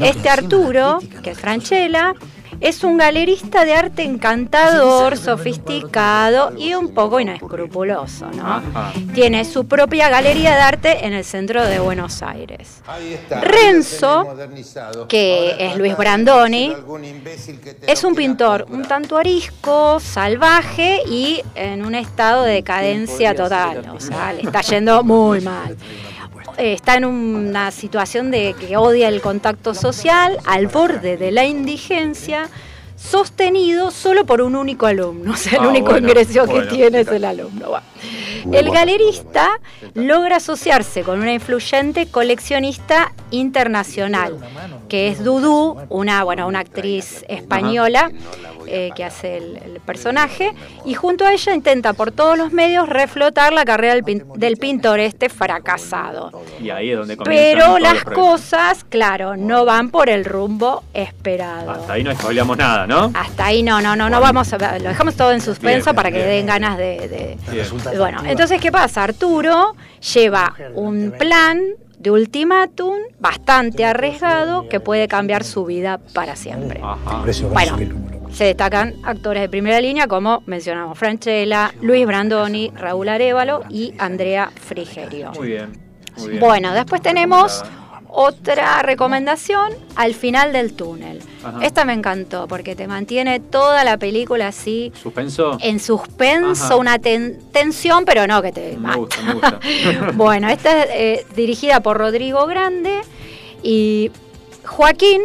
[0.00, 2.14] Este Arturo, que es Franchella,
[2.60, 8.62] es un galerista de arte encantador, sofisticado y un poco inescrupuloso, ¿no?
[9.14, 12.82] Tiene su propia galería de arte en el centro de Buenos Aires.
[13.42, 14.34] Renzo,
[15.08, 16.74] que es Luis Brandoni,
[17.86, 23.90] es un pintor un tanto arisco, salvaje y en un estado de decadencia total.
[23.94, 25.76] O sea, le está yendo muy mal.
[26.58, 31.44] Eh, Está en una situación de que odia el contacto social, al borde de la
[31.44, 32.48] indigencia,
[32.96, 35.32] sostenido solo por un único alumno.
[35.34, 36.68] O sea, el Ah, único bueno, ingreso que bueno.
[36.68, 37.70] tiene es el alumno.
[37.70, 37.82] Va.
[38.52, 39.48] El galerista
[39.94, 44.38] logra asociarse con una influyente coleccionista internacional,
[44.88, 48.10] que es Dudu, una, bueno, una actriz española
[48.70, 50.52] eh, que hace el, el personaje,
[50.84, 54.56] y junto a ella intenta por todos los medios reflotar la carrera del, pin- del
[54.56, 56.30] pintor este fracasado.
[56.60, 61.70] Y ahí es donde Pero las cosas, claro, no van por el rumbo esperado.
[61.72, 63.10] Hasta ahí no spoileamos nada, ¿no?
[63.14, 66.10] Hasta ahí no, no, no, no vamos a lo dejamos todo en suspenso Bien, para
[66.10, 66.28] que bien.
[66.28, 69.04] den ganas de, de- bueno, entonces ¿qué pasa?
[69.04, 69.74] Arturo
[70.14, 71.60] lleva un plan
[71.98, 76.80] de ultimátum bastante arriesgado que puede cambiar su vida para siempre.
[76.82, 77.24] Ajá.
[77.52, 77.76] Bueno,
[78.38, 84.52] se destacan actores de primera línea como mencionamos Franchella, Luis Brandoni, Raúl Arevalo y Andrea
[84.54, 85.32] Frigerio.
[85.32, 85.72] Muy bien.
[86.16, 86.40] Muy bien.
[86.40, 87.64] Bueno, después tenemos
[88.08, 91.20] otra recomendación al final del túnel.
[91.42, 91.58] Ajá.
[91.66, 95.58] Esta me encantó porque te mantiene toda la película así ¿Suspenso?
[95.60, 96.76] en suspenso, Ajá.
[96.76, 98.96] una ten- tensión, pero no que te Me mata.
[98.98, 99.60] gusta, me gusta.
[100.14, 103.00] bueno, esta es eh, dirigida por Rodrigo Grande
[103.64, 104.12] y
[104.64, 105.20] Joaquín,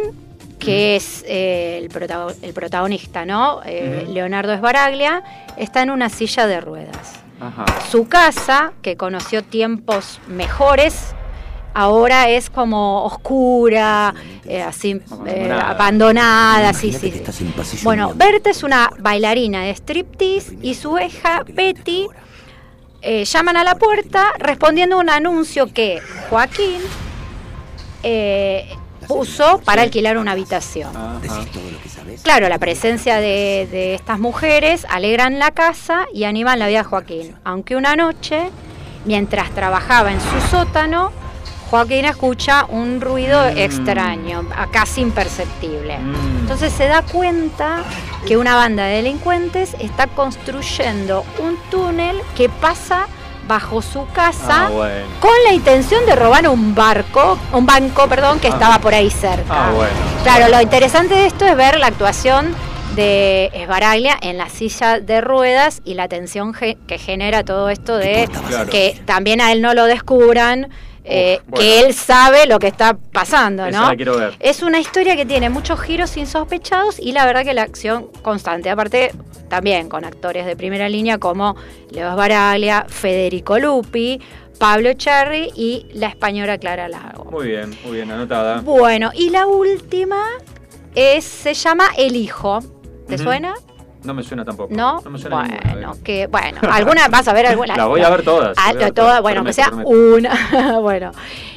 [0.64, 3.60] que es eh, el, protago- el protagonista, ¿no?
[3.64, 4.06] Eh.
[4.08, 5.22] Leonardo Esbaraglia,
[5.56, 7.14] está en una silla de ruedas.
[7.40, 7.64] Ajá.
[7.90, 11.14] Su casa, que conoció tiempos mejores,
[11.74, 14.14] ahora es como oscura,
[14.46, 14.92] eh, así
[15.26, 15.70] eh, Abandonada.
[15.70, 17.12] abandonada, sí, sí.
[17.32, 17.80] sí.
[17.82, 22.06] Bueno, Berta es una bailarina de striptease y su hija Betty
[23.02, 26.00] eh, llaman a la puerta respondiendo a un anuncio que
[26.30, 26.80] Joaquín
[28.02, 28.68] eh,
[29.06, 30.90] puso para alquilar una habitación.
[32.22, 36.84] Claro, la presencia de, de estas mujeres alegran la casa y animan la vida de
[36.84, 37.34] Joaquín.
[37.44, 38.50] Aunque una noche,
[39.04, 41.12] mientras trabajaba en su sótano,
[41.70, 45.94] Joaquín escucha un ruido extraño, a- casi imperceptible.
[46.40, 47.82] Entonces se da cuenta
[48.26, 53.06] que una banda de delincuentes está construyendo un túnel que pasa
[53.46, 55.06] bajo su casa Ah, bueno.
[55.20, 58.50] con la intención de robar un barco, un banco, perdón, que Ah.
[58.50, 59.68] estaba por ahí cerca.
[59.68, 59.92] Ah, bueno.
[60.22, 62.54] Claro, lo interesante de esto es ver la actuación
[62.96, 67.96] de Esbaraglia en la silla de ruedas y la tensión ge- que genera todo esto
[67.96, 68.70] de Claro.
[68.70, 70.68] que también a él no lo descubran,
[71.04, 71.60] eh, bueno.
[71.62, 73.88] que él sabe lo que está pasando, ¿no?
[73.88, 74.34] la quiero ver.
[74.40, 78.70] Es una historia que tiene muchos giros insospechados y la verdad que la acción constante.
[78.70, 79.12] Aparte,
[79.48, 81.56] también con actores de primera línea como
[81.90, 84.20] Leo Baraglia, Federico Lupi,
[84.58, 87.24] Pablo Cherry y la española Clara Lago.
[87.30, 88.60] Muy bien, muy bien, anotada.
[88.62, 90.22] Bueno, y la última
[90.94, 92.60] es, se llama El Hijo.
[93.08, 93.24] ¿Te Ujú.
[93.24, 93.54] suena?
[94.04, 94.74] No me suena tampoco.
[94.74, 95.00] ¿No?
[95.02, 97.74] No me suena ninguna, bueno, que bueno, alguna vas a ver alguna.
[97.76, 100.78] La voy a ver todas, Ah, a ver todas, todas, bueno, aunque sea prometo, una.
[100.80, 101.12] bueno.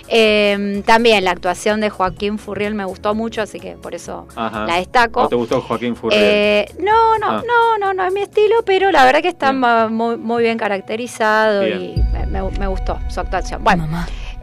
[0.09, 4.65] Eh, también la actuación de Joaquín Furriel me gustó mucho, así que por eso Ajá.
[4.65, 5.23] la destaco.
[5.23, 6.21] ¿No te gustó Joaquín Furriel?
[6.23, 7.43] Eh, no, no, Ah.
[7.45, 11.63] no, no, no es mi estilo, pero la verdad que está muy, muy bien caracterizado
[11.63, 11.81] Bien.
[11.81, 13.61] y me, me- me gustó su actuación.
[13.65, 13.85] Bueno,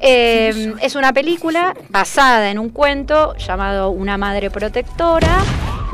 [0.01, 5.39] eh, es una película basada en un cuento llamado Una madre protectora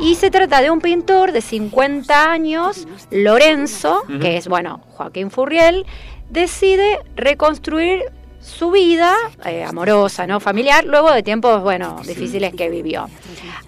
[0.01, 5.85] y se trata de un pintor de 50 años, Lorenzo, que es, bueno, Joaquín Furriel,
[6.29, 8.03] decide reconstruir
[8.39, 9.13] su vida
[9.45, 10.39] eh, amorosa, ¿no?
[10.39, 13.07] familiar, luego de tiempos, bueno, difíciles que vivió.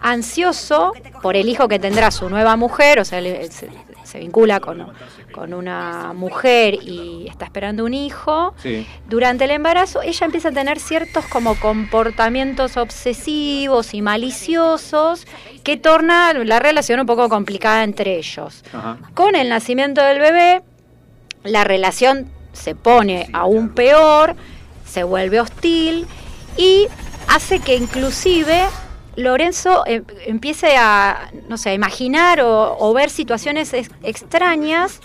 [0.01, 3.69] Ansioso por el hijo que tendrá su nueva mujer, o sea, él- él se,
[4.03, 4.87] se vincula con,
[5.33, 8.53] con una mujer y está esperando un hijo.
[8.63, 8.87] Sí.
[9.09, 15.27] Durante el embarazo, ella empieza a tener ciertos como comportamientos obsesivos y maliciosos
[15.63, 18.63] que torna la relación un poco complicada entre ellos.
[18.71, 18.97] Ajá.
[19.13, 20.61] Con el nacimiento del bebé,
[21.43, 24.35] la relación se pone aún peor,
[24.85, 26.07] se vuelve hostil
[26.55, 26.87] y
[27.27, 28.63] hace que inclusive
[29.15, 34.99] Lorenzo eh, empiece a, no sé, a imaginar o, o ver situaciones ex- extrañas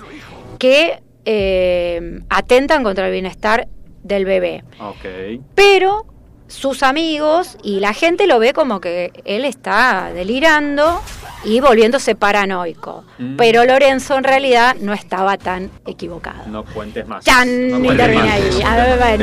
[0.59, 3.69] que eh, atentan contra el bienestar
[4.03, 4.65] del bebé.
[4.81, 5.41] Ok.
[5.55, 6.07] Pero
[6.47, 11.03] sus amigos y la gente lo ve como que él está delirando
[11.45, 13.05] y volviéndose paranoico.
[13.19, 13.37] Mm.
[13.37, 16.47] Pero Lorenzo en realidad no estaba tan equivocado.
[16.49, 17.23] No cuentes más.
[17.25, 18.33] Chan, No y cuentes termina más.
[18.35, 18.63] ahí.
[18.63, 19.21] A ver.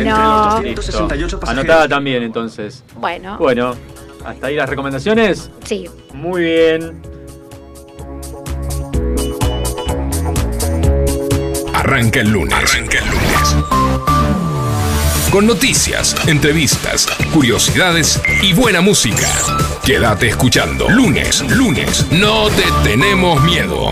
[0.64, 1.08] Listo.
[1.48, 2.84] Anotada también, entonces.
[2.96, 3.76] Bueno, Bueno,
[4.26, 5.50] hasta ahí las recomendaciones.
[5.64, 5.86] sí.
[6.14, 7.02] Muy bien.
[11.74, 12.54] Arranca el lunes.
[12.54, 13.56] Arranca el lunes.
[15.30, 19.28] Con noticias, entrevistas, curiosidades y buena música.
[19.84, 20.90] Quédate escuchando.
[20.90, 22.06] Lunes, lunes.
[22.12, 23.92] No te tenemos miedo.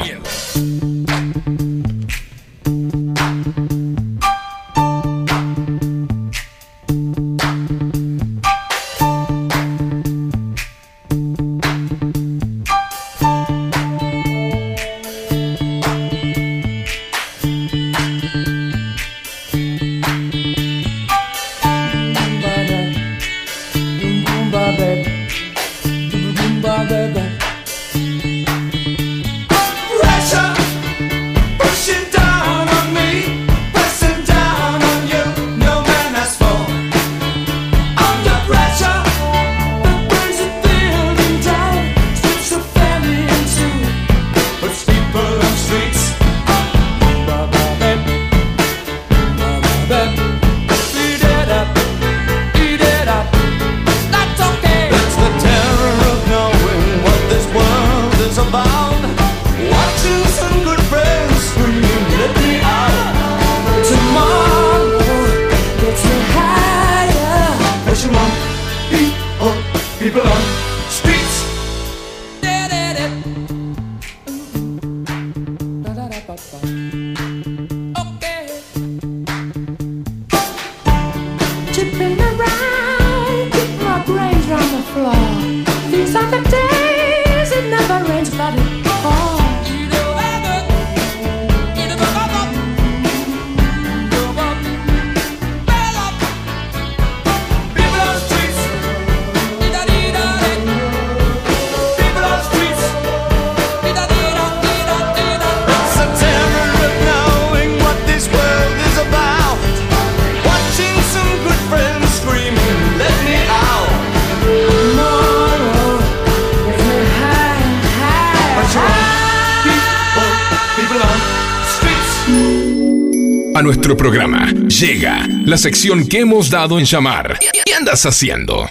[125.53, 128.67] La sección que hemos dado en llamar ¿Qué andas haciendo?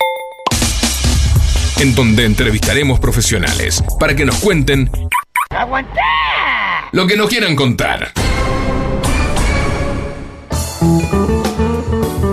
[1.79, 4.91] En donde entrevistaremos profesionales para que nos cuenten
[6.91, 8.11] lo que nos quieran contar.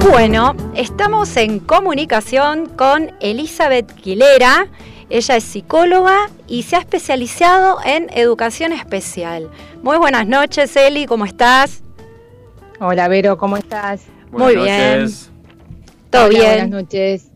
[0.09, 4.65] Bueno, estamos en comunicación con Elizabeth Quilera.
[5.11, 9.51] Ella es psicóloga y se ha especializado en educación especial.
[9.83, 11.83] Muy buenas noches, Eli, ¿cómo estás?
[12.79, 14.01] Hola, Vero, ¿cómo estás?
[14.31, 15.07] Muy bien.
[16.09, 16.49] Todo Hola, bien.
[16.51, 17.31] Buenas noches.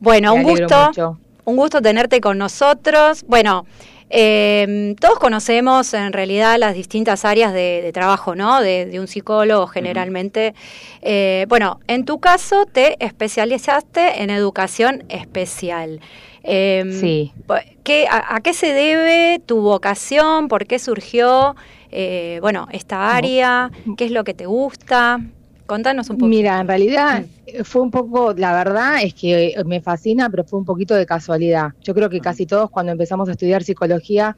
[0.00, 1.18] Bueno, Me un gusto, mucho.
[1.44, 3.24] un gusto tenerte con nosotros.
[3.26, 3.66] Bueno,
[4.10, 8.60] eh, todos conocemos en realidad las distintas áreas de, de trabajo, ¿no?
[8.60, 10.54] De, de un psicólogo generalmente.
[11.02, 16.00] Eh, bueno, en tu caso te especializaste en educación especial.
[16.44, 17.32] Eh, Sí.
[17.84, 20.48] ¿qué, a, a qué se debe tu vocación?
[20.48, 21.56] ¿Por qué surgió,
[21.90, 23.70] eh, bueno, esta área?
[23.96, 25.20] ¿Qué es lo que te gusta?
[25.68, 26.30] Contanos un poco.
[26.30, 30.58] Mira, en realidad eh, fue un poco, la verdad es que me fascina, pero fue
[30.58, 31.72] un poquito de casualidad.
[31.82, 34.34] Yo creo que casi todos cuando empezamos a estudiar psicología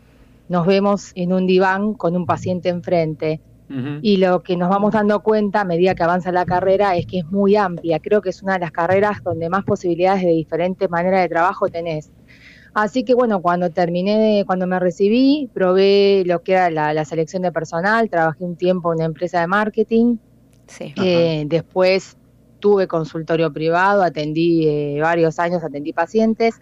[0.48, 3.40] nos vemos en un diván con un paciente enfrente.
[4.02, 7.20] Y lo que nos vamos dando cuenta a medida que avanza la carrera es que
[7.20, 8.00] es muy amplia.
[8.00, 11.68] Creo que es una de las carreras donde más posibilidades de diferentes maneras de trabajo
[11.68, 12.10] tenés.
[12.74, 17.04] Así que bueno, cuando terminé, de, cuando me recibí, probé lo que era la, la
[17.04, 20.16] selección de personal, trabajé un tiempo en una empresa de marketing.
[20.78, 22.16] Eh, después
[22.60, 26.60] tuve consultorio privado, atendí eh, varios años, atendí pacientes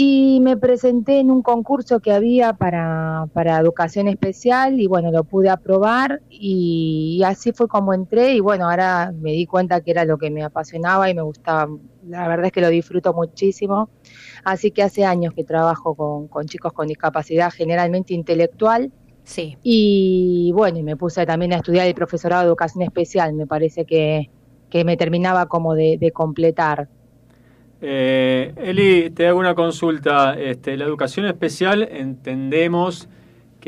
[0.00, 5.24] y me presenté en un concurso que había para, para educación especial y bueno, lo
[5.24, 9.90] pude aprobar y, y así fue como entré y bueno, ahora me di cuenta que
[9.90, 11.68] era lo que me apasionaba y me gustaba,
[12.06, 13.90] la verdad es que lo disfruto muchísimo,
[14.44, 18.92] así que hace años que trabajo con, con chicos con discapacidad generalmente intelectual.
[19.28, 19.58] Sí.
[19.62, 23.84] Y bueno, y me puse también a estudiar el profesorado de educación especial, me parece
[23.84, 24.30] que,
[24.70, 26.88] que me terminaba como de, de completar.
[27.82, 30.32] Eh, Eli, te hago una consulta.
[30.40, 33.10] Este, la educación especial entendemos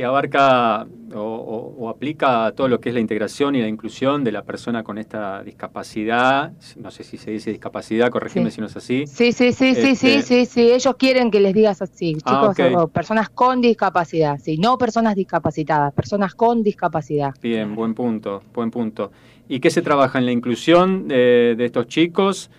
[0.01, 3.69] que abarca o, o- o aplica a todo lo que es la integración y la
[3.69, 6.53] inclusión de la persona con esta discapacidad.
[6.79, 8.55] No sé si se dice discapacidad, corregime Sí.
[8.55, 9.07] si no es así.
[9.07, 12.51] Sí, sí, sí, sí, sí, Este, sí, sí, ellos quieren que les digas así, Ah,
[12.55, 17.35] chicos, o personas con discapacidad, sí, no personas discapacitadas, personas con discapacidad.
[17.43, 19.13] Bien, buen punto, buen punto.
[19.51, 22.51] ¿Y qué se trabaja en la inclusión de, de estos chicos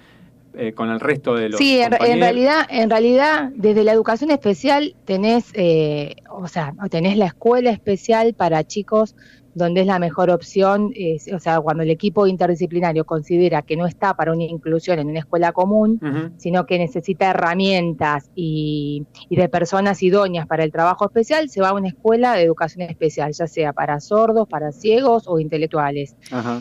[0.53, 4.95] eh, con el resto de los Sí, en, realidad, en realidad, desde la educación especial
[5.05, 9.15] tenés, eh, o sea, tenés la escuela especial para chicos
[9.53, 13.85] donde es la mejor opción, eh, o sea, cuando el equipo interdisciplinario considera que no
[13.85, 15.99] está para una inclusión en una escuela común,
[16.37, 21.69] sino que necesita herramientas y, y de personas idóneas para el trabajo especial, se va
[21.69, 26.15] a una escuela de educación especial, ya sea para sordos, para ciegos o intelectuales.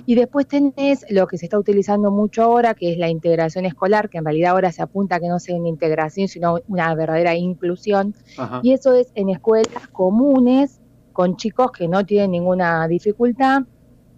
[0.06, 4.08] Y después tenés lo que se está utilizando mucho ahora, que es la integración escolar,
[4.08, 7.34] que en realidad ahora se apunta a que no sea una integración, sino una verdadera
[7.34, 8.14] inclusión.
[8.62, 10.79] Y eso es en escuelas comunes,
[11.12, 13.62] con chicos que no tienen ninguna dificultad,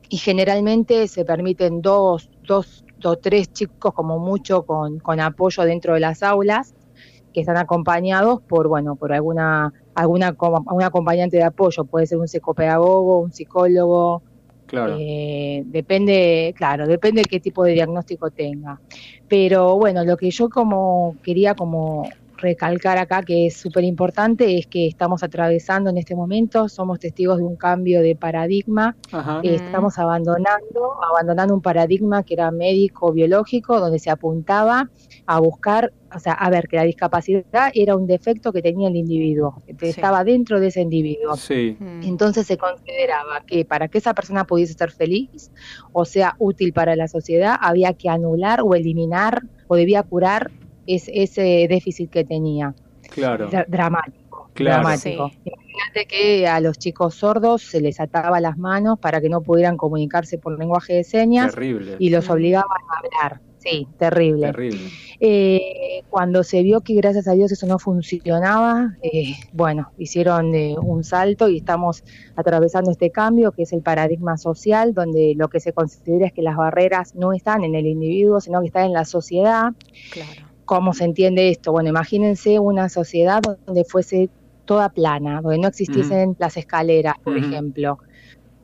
[0.08, 5.94] y generalmente se permiten dos, dos o tres chicos como mucho con, con apoyo dentro
[5.94, 6.74] de las aulas,
[7.32, 12.28] que están acompañados por, bueno, por alguna, alguna, un acompañante de apoyo, puede ser un
[12.28, 14.22] psicopedagogo, un psicólogo,
[14.66, 14.96] Claro.
[14.98, 18.80] eh, depende, claro, depende de qué tipo de diagnóstico tenga.
[19.28, 22.08] Pero bueno, lo que yo como quería como
[22.42, 27.38] recalcar acá que es súper importante es que estamos atravesando en este momento, somos testigos
[27.38, 28.96] de un cambio de paradigma,
[29.42, 34.90] eh, estamos abandonando, abandonando un paradigma que era médico biológico, donde se apuntaba
[35.26, 38.96] a buscar, o sea, a ver que la discapacidad era un defecto que tenía el
[38.96, 41.36] individuo, que estaba dentro de ese individuo.
[41.36, 41.76] Sí.
[42.02, 45.50] Entonces se consideraba que para que esa persona pudiese ser feliz
[45.92, 50.50] o sea útil para la sociedad, había que anular o eliminar o debía curar
[50.86, 52.74] es- ese déficit que tenía.
[53.10, 53.48] Claro.
[53.50, 54.50] Dra- dramático.
[54.54, 54.82] Claro.
[54.82, 55.30] dramático.
[55.44, 59.76] Imagínate que a los chicos sordos se les ataba las manos para que no pudieran
[59.78, 61.96] comunicarse por lenguaje de señas Terrible.
[61.98, 63.40] y los obligaban a hablar.
[63.58, 64.48] Sí, terrible.
[64.48, 64.80] Terrible.
[65.20, 70.74] Eh, cuando se vio que gracias a Dios eso no funcionaba, eh, bueno, hicieron eh,
[70.82, 72.02] un salto y estamos
[72.36, 76.42] atravesando este cambio que es el paradigma social, donde lo que se considera es que
[76.42, 79.72] las barreras no están en el individuo, sino que están en la sociedad.
[80.64, 81.72] ¿Cómo se entiende esto?
[81.72, 84.30] Bueno, imagínense una sociedad donde fuese
[84.64, 87.98] toda plana, donde no existiesen las escaleras, por ejemplo.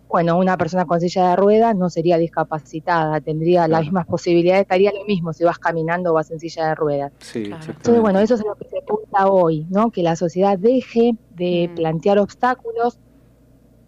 [0.09, 4.91] Bueno, una persona con silla de ruedas no sería discapacitada, tendría las mismas posibilidades, estaría
[4.93, 7.13] lo mismo si vas caminando o vas en silla de ruedas.
[7.19, 7.45] Sí.
[7.45, 9.91] Entonces, bueno, eso es lo que se apunta hoy, ¿no?
[9.91, 12.99] Que la sociedad deje de plantear obstáculos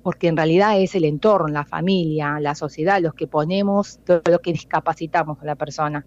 [0.02, 4.38] porque en realidad es el entorno, la familia, la sociedad, los que ponemos, todo lo
[4.40, 6.04] que discapacitamos a la persona.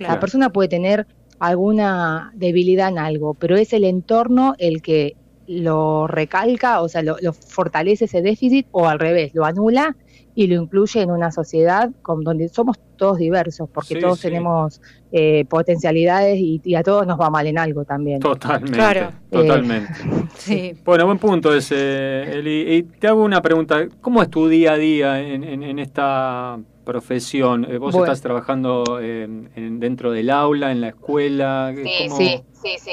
[0.00, 1.06] La persona puede tener
[1.38, 5.16] alguna debilidad en algo, pero es el entorno el que
[5.46, 9.96] lo recalca, o sea, lo, lo fortalece ese déficit o al revés, lo anula
[10.34, 14.28] y lo incluye en una sociedad con, donde somos todos diversos, porque Sí, todos sí.
[14.28, 14.82] tenemos
[15.12, 18.20] eh, potencialidades y, y a todos nos va mal en algo también.
[18.20, 18.72] Totalmente.
[18.76, 19.12] Claro.
[19.30, 19.92] Totalmente.
[20.36, 20.74] Sí.
[20.84, 22.74] Bueno, buen punto ese, Eli.
[22.76, 23.88] Y te hago una pregunta.
[24.02, 27.64] ¿Cómo es tu día a día en, en- en esta profesión?
[27.64, 28.04] Eh, ¿Vos Bueno.
[28.12, 29.22] estás trabajando eh,
[29.54, 31.72] en- dentro del aula, en la escuela?
[31.74, 32.90] Sí, ¿Cómo- sí, sí, sí.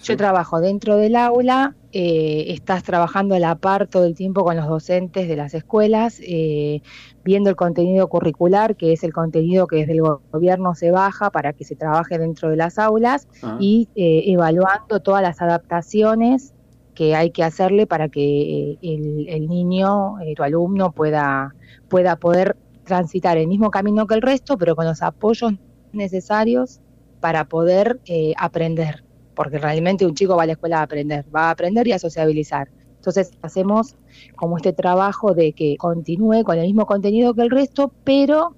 [0.00, 4.56] Yo trabajo dentro del aula, eh, estás trabajando a la par todo el tiempo con
[4.56, 6.80] los docentes de las escuelas, eh,
[7.24, 11.30] viendo el contenido curricular, que es el contenido que desde el go- gobierno se baja
[11.30, 13.56] para que se trabaje dentro de las aulas, Ah.
[13.60, 16.54] y eh, evaluando todas las adaptaciones
[16.94, 21.54] que hay que hacerle para que el, el niño, tu alumno, pueda,
[21.88, 25.52] pueda poder transitar el mismo camino que el resto, pero con los apoyos
[25.92, 26.80] necesarios
[27.20, 29.04] para poder eh, aprender,
[29.38, 31.98] porque realmente un chico va a la escuela a aprender, va a aprender y a
[32.00, 32.68] sociabilizar.
[32.96, 33.94] Entonces hacemos
[34.34, 38.56] como este trabajo de que continúe con el mismo contenido que el resto, pero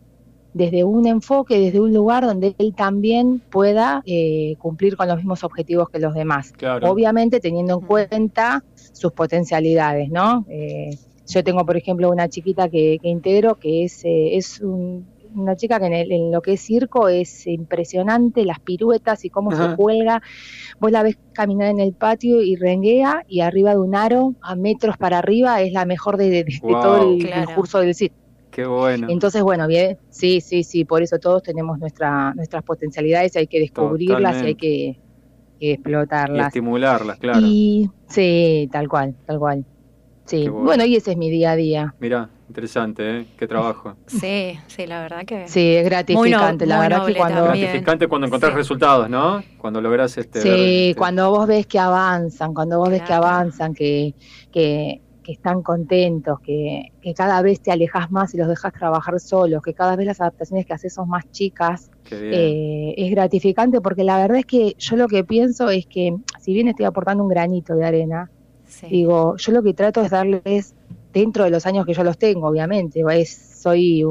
[0.54, 5.44] desde un enfoque, desde un lugar donde él también pueda eh, cumplir con los mismos
[5.44, 6.50] objetivos que los demás.
[6.52, 6.90] Claro.
[6.90, 10.46] Obviamente teniendo en cuenta sus potencialidades, ¿no?
[10.48, 15.04] Eh, yo tengo, por ejemplo, una chiquita que, que integro que es, eh, es un-
[15.34, 19.30] una chica que en, el- en lo que es circo es impresionante, las piruetas y
[19.30, 19.70] cómo Ajá.
[19.70, 20.20] se cuelga.
[20.78, 24.54] Vos la ves caminar en el patio y renguea y arriba de un aro, a
[24.56, 26.82] metros para arriba, es la mejor de, de- de Wow.
[26.82, 28.14] todo el, curso del circo.
[28.50, 29.06] Qué bueno.
[29.08, 33.60] Entonces, bueno, bien, sí, sí, sí, por eso todos tenemos nuestra, nuestras potencialidades, hay que
[33.60, 35.00] descubrirlas y hay que,
[35.58, 36.48] que Y explotarlas.
[36.48, 37.46] estimularlas, claro.
[37.46, 39.64] Y sí, tal cual, tal cual.
[40.26, 40.64] Sí, bueno.
[40.64, 40.84] bueno.
[40.84, 41.94] y ese es mi día a día.
[42.00, 43.26] Mirá, interesante, ¿eh?
[43.38, 43.94] Qué trabajo.
[44.06, 45.46] Sí, sí, la verdad que.
[45.48, 47.44] Sí, es gratificante, la muy verdad que cuando...
[47.44, 47.64] también.
[47.66, 49.42] Gratificante cuando encontrás resultados, ¿no?
[49.58, 50.40] Cuando lográs este.
[50.40, 54.14] ver, Sí, este, cuando vos ves que avanzan, cuando vos ves que avanzan, que,
[54.52, 59.20] que, que están contentos, que, que cada vez te alejas más y los dejas trabajar
[59.20, 62.34] solos, que cada vez las adaptaciones que haces son más chicas, Qué bien.
[62.34, 66.52] eh, es gratificante porque la verdad es que yo lo que pienso es que si
[66.52, 68.30] bien estoy aportando un granito de arena,
[68.88, 70.74] digo, yo lo que trato es darles,
[71.12, 74.04] dentro de los años que yo los tengo, obviamente, es, soy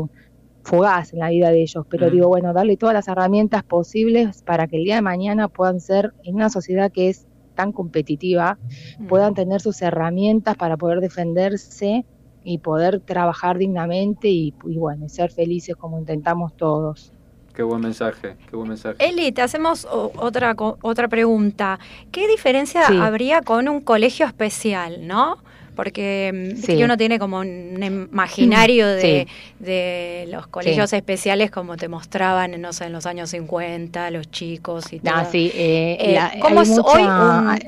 [0.63, 2.11] fugaz en la vida de ellos, pero Mm.
[2.11, 6.11] digo, bueno, darle todas las herramientas posibles para que el día de mañana puedan ser,
[6.23, 7.25] en una sociedad que es
[7.55, 8.59] tan competitiva,
[9.07, 12.05] puedan tener sus herramientas para poder defenderse
[12.43, 17.11] y poder trabajar dignamente y, y bueno, y ser felices como intentamos todos.
[17.53, 18.95] Qué buen mensaje, qué buen mensaje.
[18.99, 21.79] Eli, te hacemos otra, co- otra pregunta.
[22.11, 22.97] ¿Qué diferencia Sí.
[22.97, 25.37] habría con un colegio especial, no?
[25.79, 26.83] Porque mm, Sí.
[26.83, 29.63] uno tiene como un imaginario de, Sí.
[29.63, 30.97] de los colegios Sí.
[30.97, 35.13] especiales como te mostraban, no sé, en los años 50, los chicos y todo.
[35.15, 37.03] Ah, sí, eh, Eh, la- ¿Cómo es mucha- hoy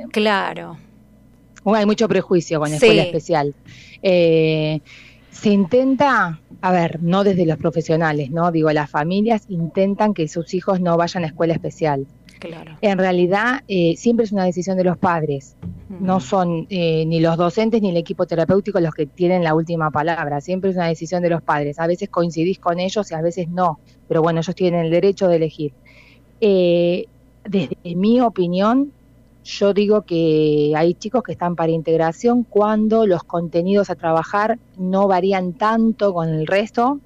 [0.03, 0.09] un...
[0.09, 0.77] Claro.
[1.63, 3.55] Hay mucho prejuicio con la escuela especial.
[4.03, 4.81] Eh,
[5.29, 8.51] se intenta, a ver, no desde los profesionales, ¿no?
[8.51, 12.07] Digo, las familias intentan que sus hijos no vayan a escuela especial.
[12.41, 12.75] Claro.
[12.81, 15.55] En realidad, eh, siempre es una decisión de los padres.
[15.99, 19.91] No son eh, ni los docentes ni el equipo terapéutico los que tienen la última
[19.91, 20.41] palabra.
[20.41, 21.77] Siempre es una decisión de los padres.
[21.77, 23.79] A veces coincidís con ellos y a veces no.
[24.07, 25.73] Pero bueno, ellos tienen el derecho de elegir.
[26.39, 27.05] Eh,
[27.45, 28.91] desde mi opinión,
[29.43, 35.07] yo digo que hay chicos que están para integración cuando los contenidos a trabajar no
[35.07, 36.99] varían tanto con el resto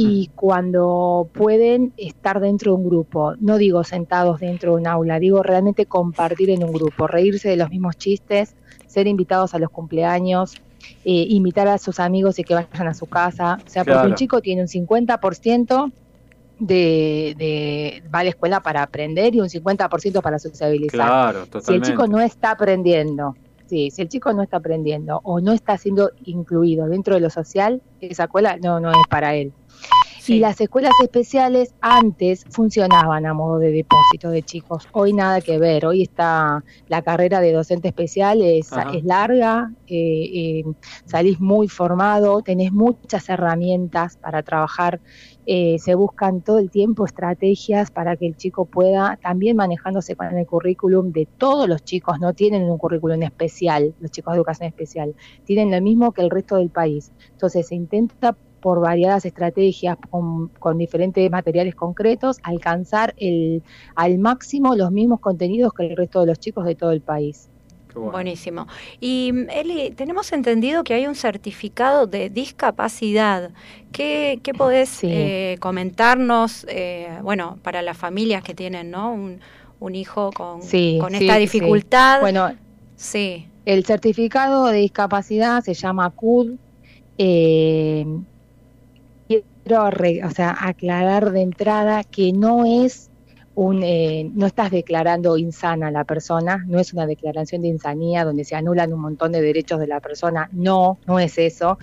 [0.00, 3.34] y cuando pueden estar dentro de un grupo.
[3.40, 7.56] No digo sentados dentro de un aula, digo realmente compartir en un grupo, reírse de
[7.56, 8.54] los mismos chistes,
[8.86, 10.54] ser invitados a los cumpleaños,
[11.04, 13.58] eh, invitar a sus amigos y que vayan a su casa.
[13.66, 15.90] O sea, porque un chico tiene un 50%
[16.60, 21.08] de, de va a la escuela para aprender y un 50% para sociabilizar.
[21.08, 23.34] Claro, Si el chico no está aprendiendo,
[23.66, 27.30] sí, si el chico no está aprendiendo o no está siendo incluido dentro de lo
[27.30, 29.52] social, esa escuela no, no es para él.
[30.28, 34.86] Y las escuelas especiales antes funcionaban a modo de depósito de chicos.
[34.92, 35.86] Hoy nada que ver.
[35.86, 39.94] Hoy está la carrera de docente especial es, es larga, eh,
[40.34, 40.64] eh,
[41.06, 45.00] salís muy formado, tenés muchas herramientas para trabajar.
[45.50, 50.36] eh, se buscan todo el tiempo estrategias para que el chico pueda, también manejándose con
[50.36, 54.68] el currículum de todos los chicos, no tienen un currículum especial, los chicos de educación
[54.68, 55.14] especial,
[55.44, 57.12] tienen lo mismo que el resto del país.
[57.30, 63.62] Entonces se intenta por variadas estrategias, con, con diferentes materiales concretos, alcanzar el,
[63.94, 67.48] al máximo los mismos contenidos que el resto de los chicos de todo el país.
[67.94, 68.68] Buenísimo.
[69.00, 73.50] Y Eli, tenemos entendido que hay un certificado de discapacidad.
[73.90, 79.12] ¿Qué, qué podés eh, comentarnos, eh, bueno, para las familias que tienen ¿no?
[79.12, 79.40] un,
[79.80, 81.40] un hijo con, Sí, con sí, esta sí.
[81.40, 82.20] dificultad?
[82.20, 82.52] Bueno,
[82.94, 83.48] sí.
[83.64, 86.56] El certificado de discapacidad se llama CUD.
[87.18, 88.06] eh,
[89.68, 93.10] quiero re- o sea, aclarar de entrada que no es
[93.54, 98.24] un, eh, no estás declarando insana a la persona, no es una declaración de insanía
[98.24, 101.76] donde se anulan un montón de derechos de la persona, no, no es eso,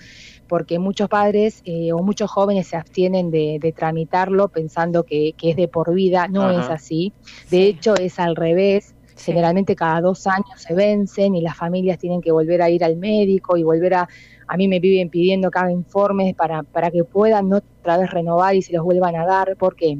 [0.48, 5.50] porque muchos padres eh, o muchos jóvenes se abstienen de, de tramitarlo pensando que, que
[5.50, 6.60] es de por vida, no Ajá.
[6.60, 7.14] es así,
[7.50, 12.20] de hecho es al revés, generalmente cada dos años se vencen y las familias tienen
[12.22, 14.08] que volver a ir al médico y volver a,
[14.46, 18.62] a mí me viven pidiendo cada informe para, para que puedan otra vez renovar y
[18.62, 19.98] se los vuelvan a dar, ¿por qué?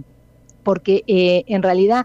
[0.63, 2.05] Porque eh, en realidad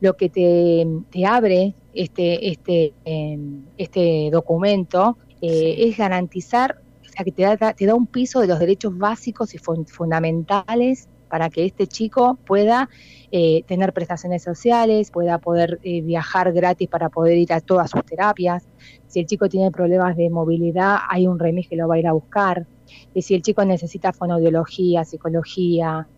[0.00, 3.38] lo que te, te abre este, este, eh,
[3.76, 8.46] este documento eh, es garantizar, o sea, que te da, te da un piso de
[8.46, 12.88] los derechos básicos y fun- fundamentales para que este chico pueda
[13.30, 18.04] eh, tener prestaciones sociales, pueda poder eh, viajar gratis para poder ir a todas sus
[18.04, 18.68] terapias.
[19.06, 22.06] Si el chico tiene problemas de movilidad, hay un remis que lo va a ir
[22.06, 22.66] a buscar.
[23.12, 26.08] Y si el chico necesita fonoaudiología, psicología,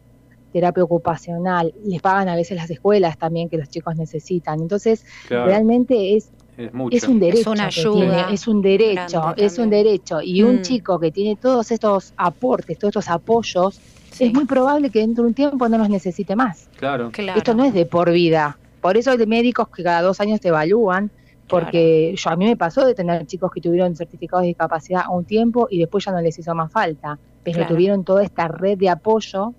[0.53, 4.61] terapia ocupacional, les pagan a veces las escuelas también que los chicos necesitan.
[4.61, 5.47] Entonces, Claro.
[5.47, 6.97] realmente es Es mucho.
[6.97, 10.21] es un derecho, Es una ayuda tiene, es un derecho, es un derecho.
[10.23, 10.63] Y un Mm.
[10.63, 13.81] chico que tiene todos estos aportes, todos estos apoyos,
[14.19, 16.69] es muy probable que dentro de un tiempo no los necesite más.
[16.77, 17.11] Claro.
[17.37, 18.59] Esto no es de por vida.
[18.81, 21.11] Por eso hay médicos que cada dos años te evalúan,
[21.49, 25.11] porque yo a mí me pasó de tener chicos que tuvieron certificados de discapacidad a
[25.11, 27.75] un tiempo y después ya no les hizo más falta, pero Claro.
[27.75, 29.55] tuvieron toda esta red de apoyo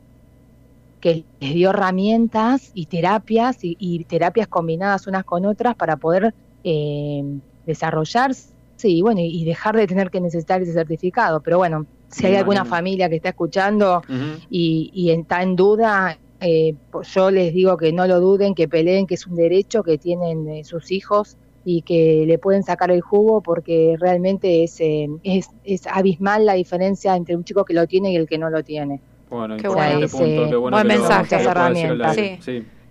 [1.00, 6.34] que les dio herramientas y terapias y, y terapias combinadas unas con otras para poder
[6.64, 7.24] eh,
[7.66, 8.52] desarrollarse
[8.84, 11.42] y bueno y dejar de tener que necesitar ese certificado.
[11.42, 14.02] Pero bueno, si hay alguna familia que está escuchando
[14.50, 18.68] y, y está en duda, eh, pues yo les digo que no lo duden, que
[18.68, 22.90] peleen, que es un derecho que tienen eh, sus hijos y que le pueden sacar
[22.92, 27.74] el jugo porque realmente es, eh, es, es abismal la diferencia entre un chico que
[27.76, 29.00] lo tiene y el que no lo tiene.
[29.30, 30.08] Bueno, Qué importante bueno.
[30.10, 31.36] punto, Ese- qué bueno buen mensaje.
[31.38, 32.42] lo.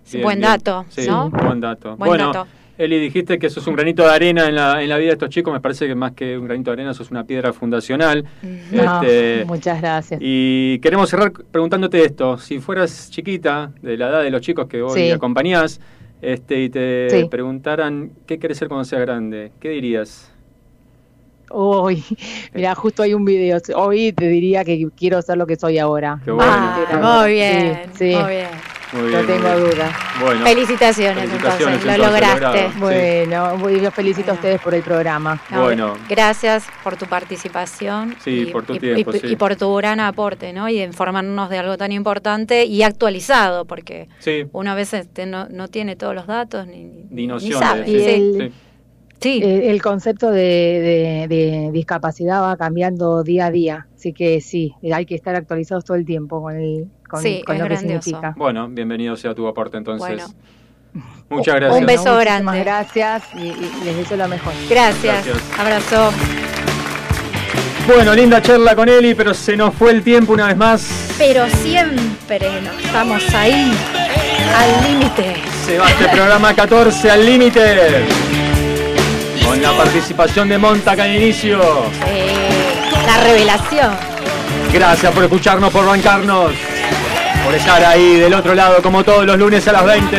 [0.05, 0.17] Sí.
[0.17, 1.31] Un buen dato, Sí, ¿no?
[1.31, 1.97] buen dato.
[1.97, 2.47] Buen bueno, dato.
[2.81, 5.13] Eli, dijiste que eso es un granito de arena en la, en la vida de
[5.13, 5.53] estos chicos.
[5.53, 8.25] Me parece que más que un granito de arena, eso es una piedra fundacional.
[8.73, 10.19] No, Este, muchas gracias.
[10.23, 12.39] y queremos cerrar preguntándote esto.
[12.39, 15.11] Si fueras chiquita, de la edad de los chicos que hoy Sí.
[15.11, 15.79] acompañás,
[16.23, 17.25] este, y te Sí.
[17.31, 20.33] preguntaran qué querés ser cuando seas grande, ¿qué dirías?
[21.51, 22.03] Uy,
[22.55, 23.59] mira, justo hay un video.
[23.77, 26.19] Hoy te diría que quiero ser lo que soy ahora.
[26.25, 26.51] Qué bueno.
[26.51, 28.17] Ah, muy bien, Sí, sí.
[28.17, 28.49] muy bien.
[28.93, 29.71] Muy no tengo muy bien.
[29.71, 29.93] duda.
[30.21, 32.69] Bueno, Felicitaciones, felicitaciones, entonces, lo entonces, lograste.
[32.73, 32.79] Sí.
[32.81, 35.41] Bueno, muy- los felicito a ustedes por el programa.
[35.51, 35.95] No, Bueno.
[36.09, 38.17] Gracias por tu participación.
[38.23, 39.27] Sí, por tu tiempo, y, sí.
[39.29, 40.69] y por tu gran aporte, ¿no?
[40.69, 44.47] Y de informarnos de algo tan importante y actualizado, porque Sí.
[44.53, 47.89] uno a veces te- no, no tiene todos los datos ni, ni, sabe.
[47.89, 48.09] Y Sí.
[48.09, 48.53] el,
[49.45, 54.75] el, el concepto de, de- de discapacidad va cambiando día a día, así que sí,
[54.93, 58.03] hay que estar actualizados todo el tiempo con, el, con, Sí, con lo que grandioso.
[58.03, 58.35] significa.
[58.37, 60.09] Bueno, bienvenido sea tu aporte entonces.
[60.09, 61.05] Bueno.
[61.29, 61.81] Muchas gracias.
[61.81, 62.59] Un beso Muchísimas grande.
[62.65, 64.53] gracias y, y les deseo lo mejor.
[64.69, 65.25] Gracias.
[65.27, 65.59] Gracias.
[65.59, 66.13] Abrazo.
[67.87, 71.15] Bueno, linda charla con Eli, pero se nos fue el tiempo una vez más.
[71.19, 73.73] Pero siempre nos estamos ahí,
[74.57, 75.35] al límite.
[75.67, 78.05] Se va este programa 14 al límite.
[79.45, 81.61] Con la participación de Montaca al inicio.
[82.07, 82.33] Eh,
[83.07, 83.91] la revelación.
[84.73, 86.53] Gracias por escucharnos, por bancarnos.
[87.45, 90.17] Por estar ahí del otro lado como todos los lunes a las 20.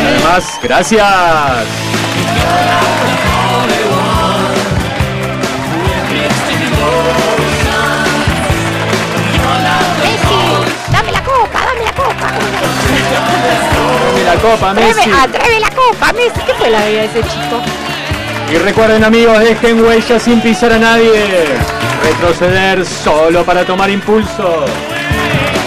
[0.00, 1.04] Una vez más, gracias.
[10.02, 12.28] Messi, dame la copa, dame la copa.
[14.06, 14.94] Dame la copa, Messi.
[14.94, 16.40] Tráeme, ah, tráeme la copa, Messi.
[16.46, 17.83] ¿Qué fue la vida de ese chico?
[18.52, 21.24] Y recuerden amigos, dejen huella sin pisar a nadie.
[22.02, 24.64] Retroceder solo para tomar impulso.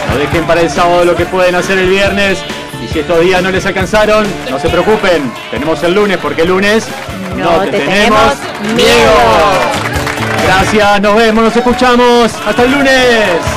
[0.10, 2.40] No dejen para el sábado lo que pueden hacer el viernes.
[2.84, 5.32] Y si estos días no les alcanzaron, no se preocupen.
[5.52, 6.88] Tenemos el lunes porque el lunes
[7.36, 8.36] No te tenemos
[8.76, 9.14] miedo.
[10.46, 12.32] Gracias, nos vemos, nos escuchamos.
[12.46, 13.57] Hasta el lunes.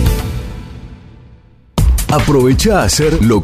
[2.11, 3.39] Aprovecha a hacer lo